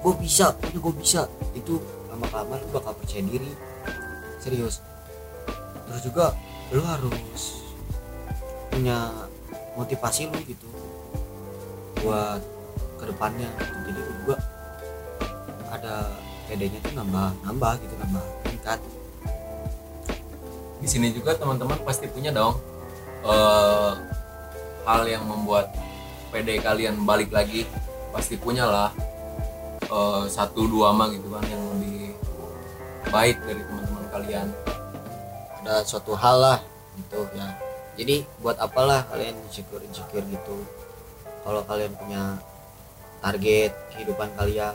Gua 0.00 0.14
bisa 0.16 0.44
pokoknya 0.56 0.80
gua 0.80 0.94
bisa. 0.96 1.20
Itu 1.54 1.82
lama 2.10 2.26
kelamaan 2.30 2.60
lu 2.64 2.68
bakal 2.74 2.92
percaya 2.96 3.22
diri. 3.22 3.50
Serius. 4.40 4.80
Terus 5.90 6.02
juga 6.06 6.32
lu 6.70 6.82
harus 6.86 7.66
punya 8.70 9.10
motivasi 9.78 10.30
lu 10.30 10.38
gitu 10.46 10.68
buat 12.00 12.42
ke 12.96 13.04
depannya 13.06 13.48
gitu. 13.60 13.76
jadi 13.90 14.00
lu 14.00 14.12
juga 14.24 14.36
ada 15.70 15.94
pedenya 16.50 16.78
tuh 16.82 16.92
nambah 16.96 17.28
nambah 17.46 17.72
gitu 17.84 17.94
nambah 18.00 18.24
meningkat 18.44 18.80
di 20.80 20.88
sini 20.88 21.12
juga 21.12 21.36
teman-teman 21.36 21.78
pasti 21.84 22.08
punya 22.08 22.32
dong 22.32 22.56
eh, 23.24 23.92
hal 24.88 25.02
yang 25.06 25.24
membuat 25.28 25.70
PD 26.30 26.62
kalian 26.62 27.02
balik 27.02 27.34
lagi 27.34 27.66
pasti 28.14 28.38
punya 28.38 28.66
lah. 28.66 28.90
Eh, 29.90 30.24
satu 30.30 30.70
dua 30.70 30.94
mah 30.94 31.10
gitu 31.10 31.26
kan 31.26 31.42
yang 31.50 31.62
lebih 31.74 32.14
baik 33.10 33.42
dari 33.42 33.62
teman-teman 33.66 34.04
kalian. 34.14 34.46
Ada 35.60 35.82
suatu 35.82 36.14
hal 36.14 36.36
lah 36.38 36.58
gitu 36.96 37.26
ya 37.34 37.69
jadi 38.00 38.24
buat 38.40 38.56
apalah 38.56 39.04
kalian 39.12 39.36
insecure 39.44 39.84
insecure 39.84 40.24
gitu. 40.24 40.56
Kalau 41.44 41.60
kalian 41.68 41.92
punya 42.00 42.40
target 43.20 43.76
kehidupan 43.92 44.32
kalian 44.40 44.72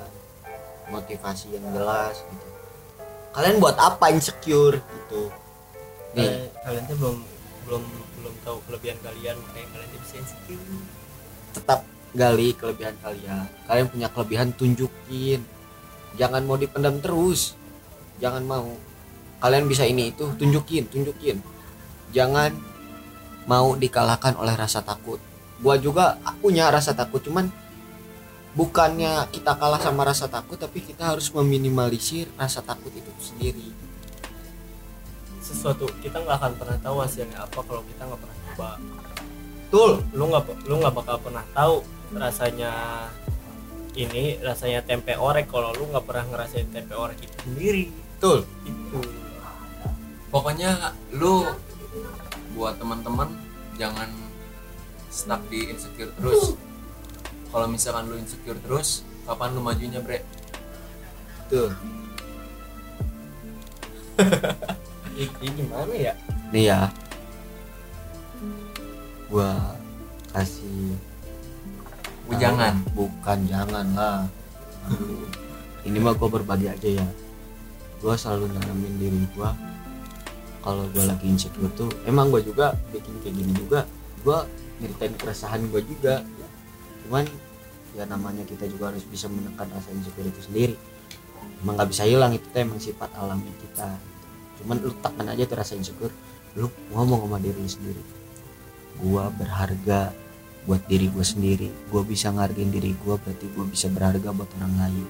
motivasi 0.93 1.57
yang 1.57 1.65
jelas 1.73 2.21
gitu. 2.21 2.47
Kalian 3.33 3.57
buat 3.57 3.73
apa 3.81 4.13
insecure 4.13 4.77
gitu? 4.77 5.33
Nih 6.13 6.21
Kalian- 6.21 6.53
kalian 6.61 6.83
tuh 6.85 6.97
belum 7.01 7.17
belum 7.65 7.83
belum 8.21 8.33
tahu 8.45 8.57
kelebihan 8.69 8.97
kalian 9.01 9.35
makanya 9.41 9.67
kalian 9.73 9.89
tuh 9.89 9.99
bisa 10.05 10.15
insecure. 10.21 10.61
Tetap 11.57 11.79
gali 12.13 12.49
kelebihan 12.53 12.95
kalian. 13.01 13.45
Kalian 13.65 13.87
punya 13.89 14.07
kelebihan 14.13 14.49
tunjukin. 14.53 15.41
Jangan 16.15 16.45
mau 16.45 16.61
dipendam 16.61 17.01
terus. 17.01 17.57
Jangan 18.21 18.45
mau. 18.45 18.69
Kalian 19.41 19.65
bisa 19.65 19.81
ini 19.83 20.13
itu 20.13 20.29
tunjukin 20.37 20.85
tunjukin. 20.87 21.41
Jangan 22.13 22.53
mau 23.45 23.77
dikalahkan 23.77 24.37
oleh 24.37 24.53
rasa 24.57 24.81
takut. 24.81 25.21
Gua 25.61 25.79
juga 25.79 26.19
punya 26.41 26.67
rasa 26.69 26.91
takut 26.91 27.23
cuman 27.23 27.47
bukannya 28.55 29.27
kita 29.31 29.55
kalah 29.59 29.79
sama 29.79 30.07
rasa 30.07 30.31
takut 30.31 30.55
tapi 30.55 30.81
kita 30.81 31.15
harus 31.15 31.29
meminimalisir 31.31 32.27
rasa 32.35 32.61
takut 32.65 32.91
itu 32.91 33.11
sendiri. 33.21 33.69
Sesuatu 35.39 35.85
kita 36.01 36.21
nggak 36.25 36.37
akan 36.41 36.53
pernah 36.57 36.77
tahu 36.81 36.97
hasilnya 37.05 37.37
apa 37.45 37.59
kalau 37.61 37.81
kita 37.85 38.01
nggak 38.03 38.19
pernah 38.19 38.37
coba. 38.49 38.69
Betul. 39.65 39.91
Lu 40.15 40.23
nggak 40.29 40.43
lu 40.65 40.75
nggak 40.81 40.95
bakal 40.95 41.17
pernah 41.21 41.45
tahu 41.53 41.75
rasanya 42.15 42.73
ini 43.95 44.39
rasanya 44.43 44.83
tempe 44.83 45.15
orek 45.15 45.47
kalau 45.47 45.71
lu 45.71 45.87
nggak 45.87 46.03
pernah 46.03 46.25
ngerasain 46.31 46.67
tempe 46.71 46.93
orek 46.95 47.19
itu 47.21 47.37
sendiri. 47.43 47.85
Betul. 47.91 48.47
Itu. 48.67 48.99
Pokoknya 50.31 50.91
lu 51.15 51.47
buat 52.55 52.79
teman-teman 52.79 53.35
jangan 53.75 54.07
stuck 55.11 55.43
di 55.51 55.69
insecure 55.69 56.11
terus. 56.15 56.55
Kalau 57.51 57.67
misalkan 57.67 58.07
lu 58.07 58.15
insecure 58.15 58.59
terus 58.63 59.03
kapan 59.27 59.51
lu 59.55 59.61
majunya 59.61 59.99
bre? 59.99 60.23
Betul. 61.45 61.75
Ini 65.19 65.47
gimana 65.55 65.93
ya? 65.95 66.13
Nih 66.51 66.63
ya. 66.71 66.79
Gua 69.27 69.75
kasih 70.31 70.95
Jangan. 72.35 72.83
bukan 72.91 73.39
jangan 73.47 73.85
lah. 73.95 74.19
Aduh. 74.91 75.23
ini 75.85 75.97
mah 76.01 76.17
gua 76.17 76.29
berbagi 76.29 76.67
aja 76.67 76.89
ya. 77.03 77.07
Gua 78.03 78.17
selalu 78.19 78.51
nanamin 78.51 78.93
diri 78.99 79.23
gua 79.37 79.55
kalau 80.65 80.89
gua 80.89 81.05
lagi 81.13 81.29
insecure 81.29 81.69
tuh 81.77 81.93
emang 82.09 82.33
gua 82.33 82.41
juga 82.41 82.73
bikin 82.89 83.13
kayak 83.21 83.35
gini 83.37 83.53
juga 83.53 83.85
gua 84.25 84.49
nyeritain 84.81 85.13
keresahan 85.13 85.61
gua 85.69 85.81
juga. 85.85 86.25
Cuman 87.05 87.29
ya 87.93 88.03
namanya 88.09 88.41
kita 88.43 88.65
juga 88.67 88.89
harus 88.89 89.05
bisa 89.05 89.29
menekan 89.29 89.69
rasa 89.69 89.93
insecure 89.93 90.25
itu 90.25 90.41
sendiri. 90.41 90.75
Emang 91.61 91.77
nggak 91.77 91.89
bisa 91.93 92.03
hilang 92.09 92.33
itu 92.33 92.43
emang 92.57 92.81
sifat 92.81 93.13
alami 93.13 93.53
kita. 93.61 93.93
Cuman 94.59 94.81
lu 94.81 94.91
tekan 94.99 95.29
aja 95.29 95.45
tuh 95.45 95.57
rasa 95.61 95.77
insecure 95.77 96.11
lu 96.57 96.67
ngomong 96.91 97.29
sama 97.29 97.37
diri 97.37 97.61
lu 97.61 97.69
sendiri. 97.69 98.03
Gua 99.05 99.29
berharga 99.29 100.09
buat 100.65 100.81
diri 100.89 101.13
gua 101.13 101.23
sendiri. 101.23 101.69
Gua 101.93 102.01
bisa 102.01 102.33
ngargain 102.33 102.73
diri 102.73 102.97
gua 103.05 103.21
berarti 103.21 103.45
gua 103.53 103.69
bisa 103.69 103.85
berharga 103.93 104.33
buat 104.33 104.49
orang 104.57 104.73
lain. 104.81 105.05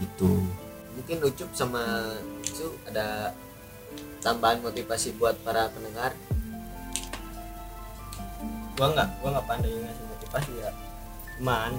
Gitu. 0.00 0.32
Mungkin 0.96 1.16
ucup 1.20 1.50
sama 1.52 2.16
itu 2.40 2.72
ada 2.88 3.36
tambahan 4.24 4.64
motivasi 4.64 5.12
buat 5.20 5.36
para 5.44 5.68
pendengar? 5.68 6.16
Gua 8.74 8.88
nggak 8.90 9.08
gua 9.20 9.28
nggak 9.36 9.46
pandai 9.46 9.70
ngasih 9.70 10.06
motivasi 10.08 10.52
ya. 10.58 10.70
Cuman 11.38 11.72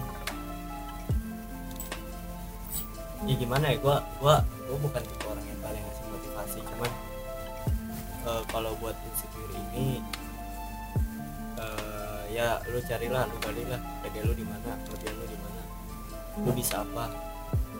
ya 3.25 3.33
gimana 3.41 3.65
ya 3.73 3.77
gua 3.81 3.97
gua 4.21 4.45
gua 4.69 4.77
bukan 4.77 5.01
tipe 5.01 5.25
orang 5.25 5.45
yang 5.49 5.61
paling 5.65 5.81
ngasih 5.81 6.05
motivasi. 6.13 6.59
Cuman 6.63 6.91
eh, 8.29 8.43
kalau 8.53 8.71
buat 8.77 8.95
insecure 9.11 9.53
ini 9.73 9.99
eh, 11.57 12.21
ya 12.29 12.61
lu 12.69 12.79
carilah 12.85 13.25
lu 13.25 13.37
carilah 13.41 13.81
pede 14.05 14.19
lu 14.21 14.33
di 14.37 14.45
mana 14.45 14.77
kelebihan 14.85 15.15
lu 15.17 15.25
di 15.27 15.37
mana. 15.41 15.61
Lu 16.45 16.51
bisa 16.53 16.85
apa? 16.85 17.11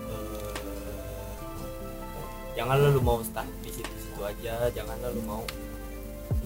Eh, 0.10 0.74
janganlah 2.55 2.89
lu 2.89 3.03
mau 3.03 3.19
stuck 3.21 3.47
di 3.61 3.69
situ-situ 3.69 4.21
aja 4.23 4.71
janganlah 4.71 5.11
lu 5.11 5.21
mau 5.27 5.43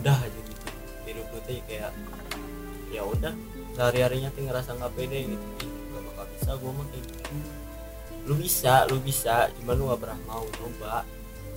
udah 0.01 0.17
aja 0.17 0.39
gitu. 0.43 0.67
Hidup 1.05 1.25
lu 1.31 1.39
tuh 1.45 1.61
kayak 1.69 1.93
ya 2.89 3.05
udah 3.05 3.33
sehari 3.77 3.99
harinya 4.01 4.29
tuh 4.33 4.43
ngerasa 4.49 4.75
nggak 4.75 4.93
pede 4.97 5.29
gitu. 5.29 5.45
Nggak 5.93 6.01
bakal 6.09 6.25
bisa 6.33 6.51
gue 6.57 6.71
mah 6.73 6.87
gitu. 6.97 7.13
Lu 8.27 8.33
bisa 8.37 8.73
lu 8.89 8.97
bisa 9.01 9.49
cuman 9.57 9.73
lu 9.73 9.83
gak 9.89 10.01
pernah 10.05 10.19
mau 10.29 10.45
coba 10.53 11.01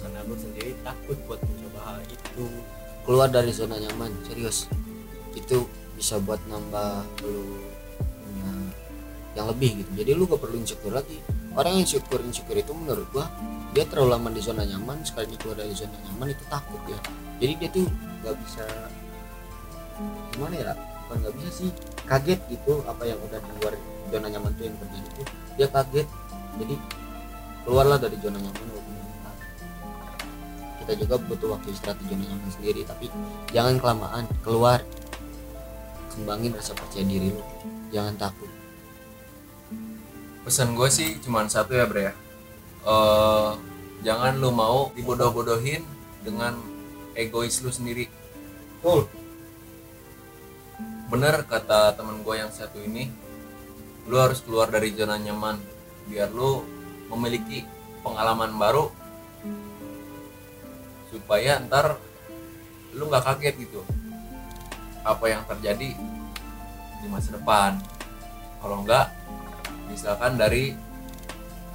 karena 0.01 0.25
lu 0.25 0.35
sendiri 0.41 0.73
takut 0.81 1.19
buat 1.29 1.41
mencoba 1.45 1.81
hal 1.85 2.01
itu. 2.09 2.47
Keluar 3.03 3.29
dari 3.29 3.53
zona 3.53 3.77
nyaman 3.77 4.15
serius. 4.25 4.73
Itu 5.37 5.69
bisa 5.99 6.17
buat 6.23 6.41
nambah 6.49 7.05
lu 7.29 7.61
punya 8.01 8.53
yang 9.37 9.53
lebih 9.53 9.85
gitu. 9.85 9.91
Jadi 10.01 10.11
lu 10.17 10.25
gak 10.25 10.41
perlu 10.41 10.57
insecure 10.57 10.97
lagi. 10.97 11.21
Orang 11.53 11.77
yang 11.77 11.85
insecure 11.85 12.25
insecure 12.25 12.57
itu 12.57 12.73
menurut 12.73 13.05
gua 13.13 13.29
dia 13.73 13.85
terlalu 13.89 14.09
lama 14.13 14.29
di 14.33 14.41
zona 14.45 14.63
nyaman 14.69 15.01
sekali 15.05 15.33
keluar 15.41 15.61
dari 15.61 15.73
zona 15.73 15.97
nyaman 16.09 16.33
itu 16.33 16.45
takut 16.49 16.81
ya. 16.89 16.99
Jadi 17.41 17.53
dia 17.59 17.69
tuh 17.73 17.85
nggak 18.23 18.35
bisa 18.47 18.65
gimana 20.33 20.55
ya 20.57 20.73
bukan 21.05 21.17
nggak 21.21 21.35
bisa 21.41 21.51
sih 21.53 21.71
kaget 22.09 22.41
gitu 22.49 22.81
apa 22.89 23.03
yang 23.05 23.21
udah 23.21 23.39
di 23.39 23.53
luar 23.61 23.75
zona 24.09 24.27
nyaman 24.33 24.51
tuh 24.57 24.65
yang 24.65 24.77
terjadi 24.81 25.09
itu 25.13 25.23
dia 25.61 25.69
kaget 25.69 26.09
jadi 26.57 26.75
keluarlah 27.69 27.99
dari 28.01 28.17
zona 28.19 28.41
nyaman 28.41 28.73
kita 30.83 30.99
juga 30.99 31.15
butuh 31.15 31.49
waktu 31.55 31.71
istirahat 31.71 31.99
di 32.03 32.11
zona 32.11 32.25
nyaman 32.27 32.51
sendiri 32.51 32.83
tapi 32.83 33.07
jangan 33.55 33.79
kelamaan 33.79 34.25
keluar. 34.43 34.83
Kembangin 36.11 36.53
rasa 36.53 36.75
percaya 36.75 37.07
diri 37.07 37.31
lu. 37.31 37.43
Jangan 37.95 38.19
takut. 38.19 38.51
Pesan 40.43 40.75
gue 40.75 40.89
sih 40.91 41.23
cuman 41.23 41.47
satu 41.47 41.79
ya 41.79 41.87
bre 41.87 42.11
ya 42.11 42.15
Eh, 42.83 43.51
jangan 44.03 44.35
lu 44.43 44.51
mau 44.51 44.91
dibodoh-bodohin 44.99 45.87
dengan 46.27 46.59
egois 47.15 47.63
lu 47.63 47.71
sendiri. 47.71 48.11
Betul. 48.83 49.07
bener 51.13 51.45
kata 51.45 51.93
temen 51.93 52.25
gue 52.25 52.41
yang 52.41 52.49
satu 52.49 52.81
ini 52.81 53.13
lu 54.09 54.17
harus 54.17 54.41
keluar 54.41 54.73
dari 54.73 54.97
zona 54.97 55.21
nyaman 55.21 55.61
biar 56.09 56.33
lu 56.33 56.65
memiliki 57.13 57.69
pengalaman 58.01 58.49
baru 58.57 58.89
supaya 61.13 61.61
ntar 61.69 62.01
lu 62.97 63.13
nggak 63.13 63.29
kaget 63.29 63.55
gitu. 63.61 63.85
Apa 65.05 65.29
yang 65.29 65.45
terjadi 65.45 65.93
di 67.05 67.07
masa 67.13 67.37
depan. 67.37 67.77
Kalau 68.65 68.81
enggak 68.81 69.13
misalkan 69.93 70.41
dari 70.41 70.73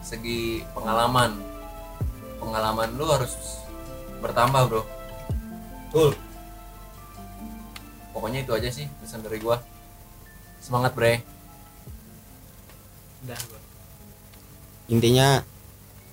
segi 0.07 0.63
pengalaman. 0.71 1.35
Pengalaman 2.39 2.95
lu 2.95 3.05
harus 3.11 3.35
bertambah 4.23 4.63
bro. 4.71 4.83
Betul. 5.91 6.11
pokoknya 8.15 8.41
itu 8.41 8.51
aja 8.55 8.69
sih 8.71 8.87
pesan 9.03 9.21
dari 9.21 9.37
gua. 9.43 9.59
Semangat 10.63 10.95
bre. 10.95 11.21
Udah 13.27 13.39
gua 13.51 13.67
intinya 14.87 15.43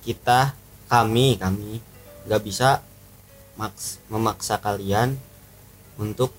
kita 0.03 0.51
kami 0.91 1.39
kami 1.39 1.79
nggak 2.27 2.43
bisa 2.43 2.83
maks 3.55 4.03
memaksa 4.11 4.59
kalian 4.59 5.15
untuk 5.95 6.35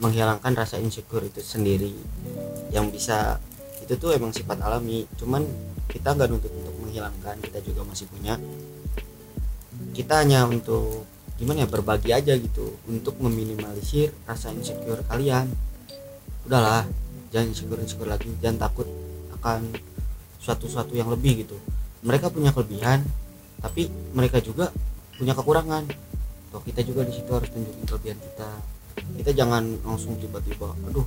menghilangkan 0.00 0.52
rasa 0.56 0.80
insecure 0.80 1.24
itu 1.24 1.40
sendiri. 1.44 1.92
Yang 2.72 2.86
bisa 2.96 3.18
itu 3.84 3.96
tuh 4.00 4.16
emang 4.16 4.32
sifat 4.32 4.60
alami. 4.64 5.04
Cuman 5.20 5.44
kita 5.86 6.14
nggak 6.14 6.28
nuntut 6.30 6.52
untuk 6.52 6.74
menghilangkan 6.82 7.36
kita 7.42 7.58
juga 7.62 7.86
masih 7.86 8.06
punya. 8.10 8.34
Kita 9.92 10.24
hanya 10.24 10.44
untuk 10.48 11.06
gimana 11.36 11.64
ya 11.64 11.68
berbagi 11.68 12.10
aja 12.16 12.32
gitu 12.36 12.80
untuk 12.88 13.20
meminimalisir 13.20 14.12
rasa 14.24 14.52
insecure 14.52 15.04
kalian. 15.06 15.48
Udahlah 16.48 16.88
jangan 17.30 17.52
insecure 17.52 17.80
insecure 17.82 18.08
lagi 18.08 18.30
jangan 18.40 18.68
takut 18.68 18.88
akan 19.40 19.72
suatu-suatu 20.40 20.96
yang 20.96 21.12
lebih 21.12 21.46
gitu. 21.46 21.56
Mereka 22.06 22.32
punya 22.32 22.50
kelebihan 22.52 23.04
tapi 23.60 23.88
mereka 24.14 24.40
juga 24.40 24.72
punya 25.16 25.32
kekurangan. 25.32 25.84
Tuh 26.52 26.62
kita 26.64 26.80
juga 26.86 27.04
di 27.04 27.12
situ 27.12 27.30
harus 27.32 27.50
tunjukin 27.52 27.84
kelebihan 27.84 28.18
kita 28.20 28.75
kita 29.20 29.30
jangan 29.32 29.78
langsung 29.86 30.18
tiba-tiba 30.18 30.74
aduh 30.90 31.06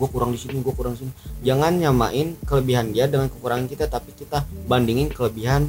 gue 0.00 0.08
kurang 0.08 0.32
di 0.32 0.40
sini 0.40 0.64
gue 0.64 0.72
kurang 0.72 0.96
di 0.96 1.04
sini. 1.04 1.12
Jangan 1.44 1.76
nyamain 1.76 2.32
kelebihan 2.48 2.88
dia 2.96 3.04
dengan 3.04 3.28
kekurangan 3.28 3.68
kita 3.68 3.84
tapi 3.84 4.16
kita 4.16 4.48
bandingin 4.64 5.12
kelebihan 5.12 5.68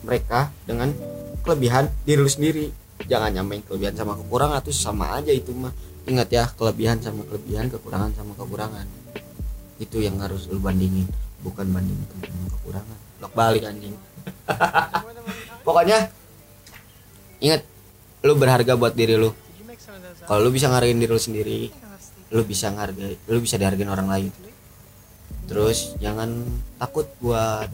mereka 0.00 0.48
dengan 0.64 0.96
kelebihan 1.44 1.92
diri 2.08 2.24
lu 2.24 2.30
sendiri. 2.32 2.72
Jangan 3.04 3.36
nyamain 3.36 3.60
kelebihan 3.60 4.00
sama 4.00 4.16
kekurangan 4.16 4.64
tuh 4.64 4.72
sama 4.72 5.20
aja 5.20 5.28
itu 5.28 5.52
mah. 5.52 5.76
Ingat 6.08 6.28
ya 6.32 6.48
kelebihan 6.56 7.04
sama 7.04 7.20
kelebihan 7.28 7.68
kekurangan 7.68 8.16
sama 8.16 8.32
kekurangan. 8.32 8.88
Itu 9.76 10.00
yang 10.00 10.16
harus 10.24 10.48
lu 10.48 10.56
bandingin 10.56 11.04
bukan 11.44 11.68
bandingin 11.68 12.08
sama 12.08 12.48
kekurangan. 12.48 12.98
Lok 13.20 13.32
balik 13.36 13.68
anjing. 13.68 13.92
Pokoknya 15.68 16.08
ingat 17.44 17.60
lu 18.24 18.32
berharga 18.40 18.72
buat 18.72 18.96
diri 18.96 19.20
lu 19.20 19.36
kalau 20.28 20.44
lu 20.44 20.50
bisa 20.52 20.68
ngargain 20.68 21.00
diri 21.00 21.08
lu 21.08 21.16
sendiri 21.16 21.60
lu 22.28 22.44
bisa 22.44 22.68
ngargai 22.68 23.16
lu 23.32 23.40
bisa 23.40 23.56
dihargain 23.56 23.88
orang 23.88 24.08
lain. 24.12 24.32
Terus 25.48 25.96
jangan 25.96 26.44
takut 26.76 27.08
buat 27.24 27.72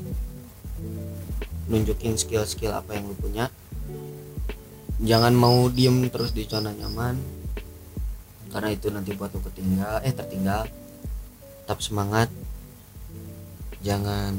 nunjukin 1.67 2.15
skill-skill 2.15 2.71
apa 2.71 2.95
yang 2.95 3.11
lu 3.11 3.19
punya. 3.19 3.51
Jangan 5.03 5.35
mau 5.35 5.67
diem 5.67 6.07
terus 6.07 6.31
di 6.31 6.47
zona 6.47 6.71
nyaman 6.71 7.19
karena 8.55 8.71
itu 8.71 8.87
nanti 8.95 9.11
buat 9.19 9.35
lu 9.35 9.43
ketinggal 9.43 10.07
eh 10.07 10.15
tertinggal. 10.15 10.71
Tetap 11.67 11.83
semangat. 11.83 12.31
Jangan 13.83 14.39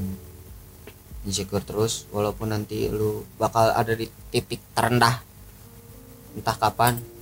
insecure 1.28 1.68
terus 1.68 2.08
walaupun 2.16 2.56
nanti 2.56 2.88
lu 2.88 3.28
bakal 3.36 3.76
ada 3.76 3.92
di 3.92 4.08
titik 4.32 4.64
terendah. 4.72 5.20
Entah 6.40 6.56
kapan 6.56 7.15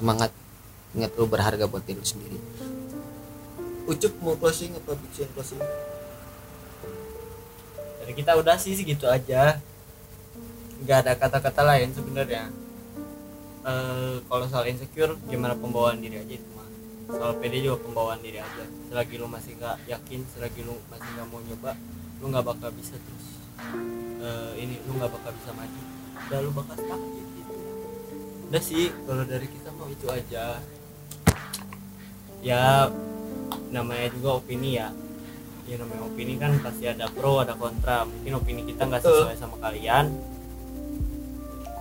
semangat 0.00 0.32
ingat 0.96 1.12
lu 1.20 1.28
berharga 1.28 1.68
buat 1.68 1.84
diri 1.84 2.00
sendiri. 2.00 2.40
Ucup 3.84 4.16
mau 4.24 4.32
closing 4.40 4.72
apa 4.72 4.96
bikin 4.96 5.28
closing? 5.36 5.60
Dari 8.00 8.12
kita 8.16 8.32
udah 8.40 8.56
sih 8.56 8.72
segitu 8.72 9.04
aja. 9.04 9.60
Nggak 10.80 10.98
ada 11.04 11.12
kata-kata 11.20 11.62
lain 11.68 11.92
sebenarnya. 11.92 12.48
Eh, 13.60 14.16
kalau 14.24 14.48
soal 14.48 14.72
insecure 14.72 15.12
gimana 15.28 15.52
pembawaan 15.52 16.00
diri 16.00 16.16
aja 16.16 16.32
itu 16.32 16.48
mah. 16.56 16.64
Soal 17.12 17.36
pede 17.36 17.60
juga 17.60 17.84
pembawaan 17.84 18.24
diri 18.24 18.40
aja. 18.40 18.64
Selagi 18.88 19.20
lu 19.20 19.28
masih 19.28 19.60
nggak 19.60 19.84
yakin 19.84 20.20
selagi 20.32 20.64
lu 20.64 20.80
masih 20.88 21.08
nggak 21.12 21.28
mau 21.28 21.44
nyoba 21.44 21.72
lu 22.20 22.28
nggak 22.28 22.44
bakal 22.44 22.68
bisa 22.76 23.00
terus 23.00 23.26
eh, 24.20 24.52
ini 24.60 24.80
lu 24.88 24.96
nggak 24.96 25.12
bakal 25.12 25.30
bisa 25.36 25.50
maju. 25.52 25.80
Udah 26.24 26.38
lu 26.40 26.50
bakal 26.56 26.76
stuck 26.80 27.19
udah 28.50 28.58
sih 28.58 28.90
kalau 29.06 29.22
dari 29.22 29.46
kita 29.46 29.70
mau 29.78 29.86
itu 29.86 30.10
aja. 30.10 30.58
Ya 32.42 32.90
namanya 33.70 34.10
juga 34.10 34.42
opini 34.42 34.74
ya. 34.74 34.90
Ya 35.70 35.78
namanya 35.78 36.02
opini 36.10 36.34
kan 36.34 36.58
pasti 36.58 36.90
ada 36.90 37.06
pro 37.06 37.38
ada 37.38 37.54
kontra. 37.54 38.02
Mungkin 38.02 38.42
opini 38.42 38.66
kita 38.66 38.90
nggak 38.90 39.06
sesuai 39.06 39.38
sama 39.38 39.54
kalian. 39.62 40.10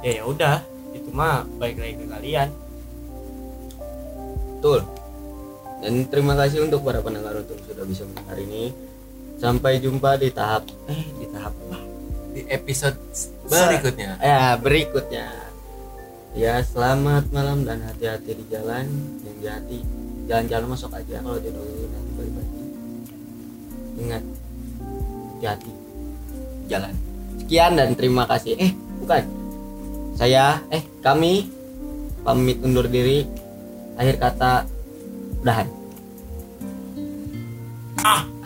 Ya 0.05 0.21
ya 0.21 0.23
udah. 0.29 0.62
Itu 0.93 1.10
mah 1.10 1.49
baik 1.58 1.82
lagi 1.82 1.95
ke 1.97 2.05
kalian. 2.05 2.53
Betul. 4.62 4.86
Dan 5.82 6.05
terima 6.05 6.38
kasih 6.38 6.69
untuk 6.69 6.86
para 6.86 7.01
pendengar 7.01 7.34
untuk 7.34 7.58
sudah 7.65 7.82
bisa 7.89 8.05
mendengar 8.05 8.38
ini. 8.38 8.69
Sampai 9.41 9.82
jumpa 9.82 10.21
di 10.21 10.29
tahap 10.29 10.69
eh 10.86 11.01
di 11.17 11.25
tahap 11.34 11.58
apa? 11.65 11.82
Di 12.29 12.45
episode 12.45 13.01
berikutnya. 13.49 14.21
ya 14.21 14.53
berikutnya 14.53 15.48
ya 16.37 16.61
selamat 16.61 17.29
malam 17.33 17.65
dan 17.65 17.81
hati-hati 17.85 18.37
di 18.37 18.45
jalan. 18.49 18.85
Yang 19.25 19.37
hati 19.49 19.77
jalan-jalan 20.29 20.67
masuk 20.69 20.93
aja 20.93 21.17
kalau 21.25 21.41
jodoh 21.41 21.63
lu 21.65 21.89
nanti 21.89 22.11
balik 22.13 22.33
lagi 22.37 22.59
ingat 23.99 24.23
hati-hati. 25.35 25.71
Jalan. 26.69 26.93
Sekian 27.41 27.71
dan 27.75 27.89
terima 27.97 28.23
kasih. 28.29 28.53
Eh 28.61 28.71
bukan. 29.01 29.23
Saya 30.13 30.61
eh 30.69 30.83
kami 31.01 31.49
pamit 32.21 32.61
undur 32.61 32.85
diri. 32.85 33.25
Akhir 33.99 34.15
kata 34.21 34.63
udahan. 35.43 35.67
Ah 37.99 38.38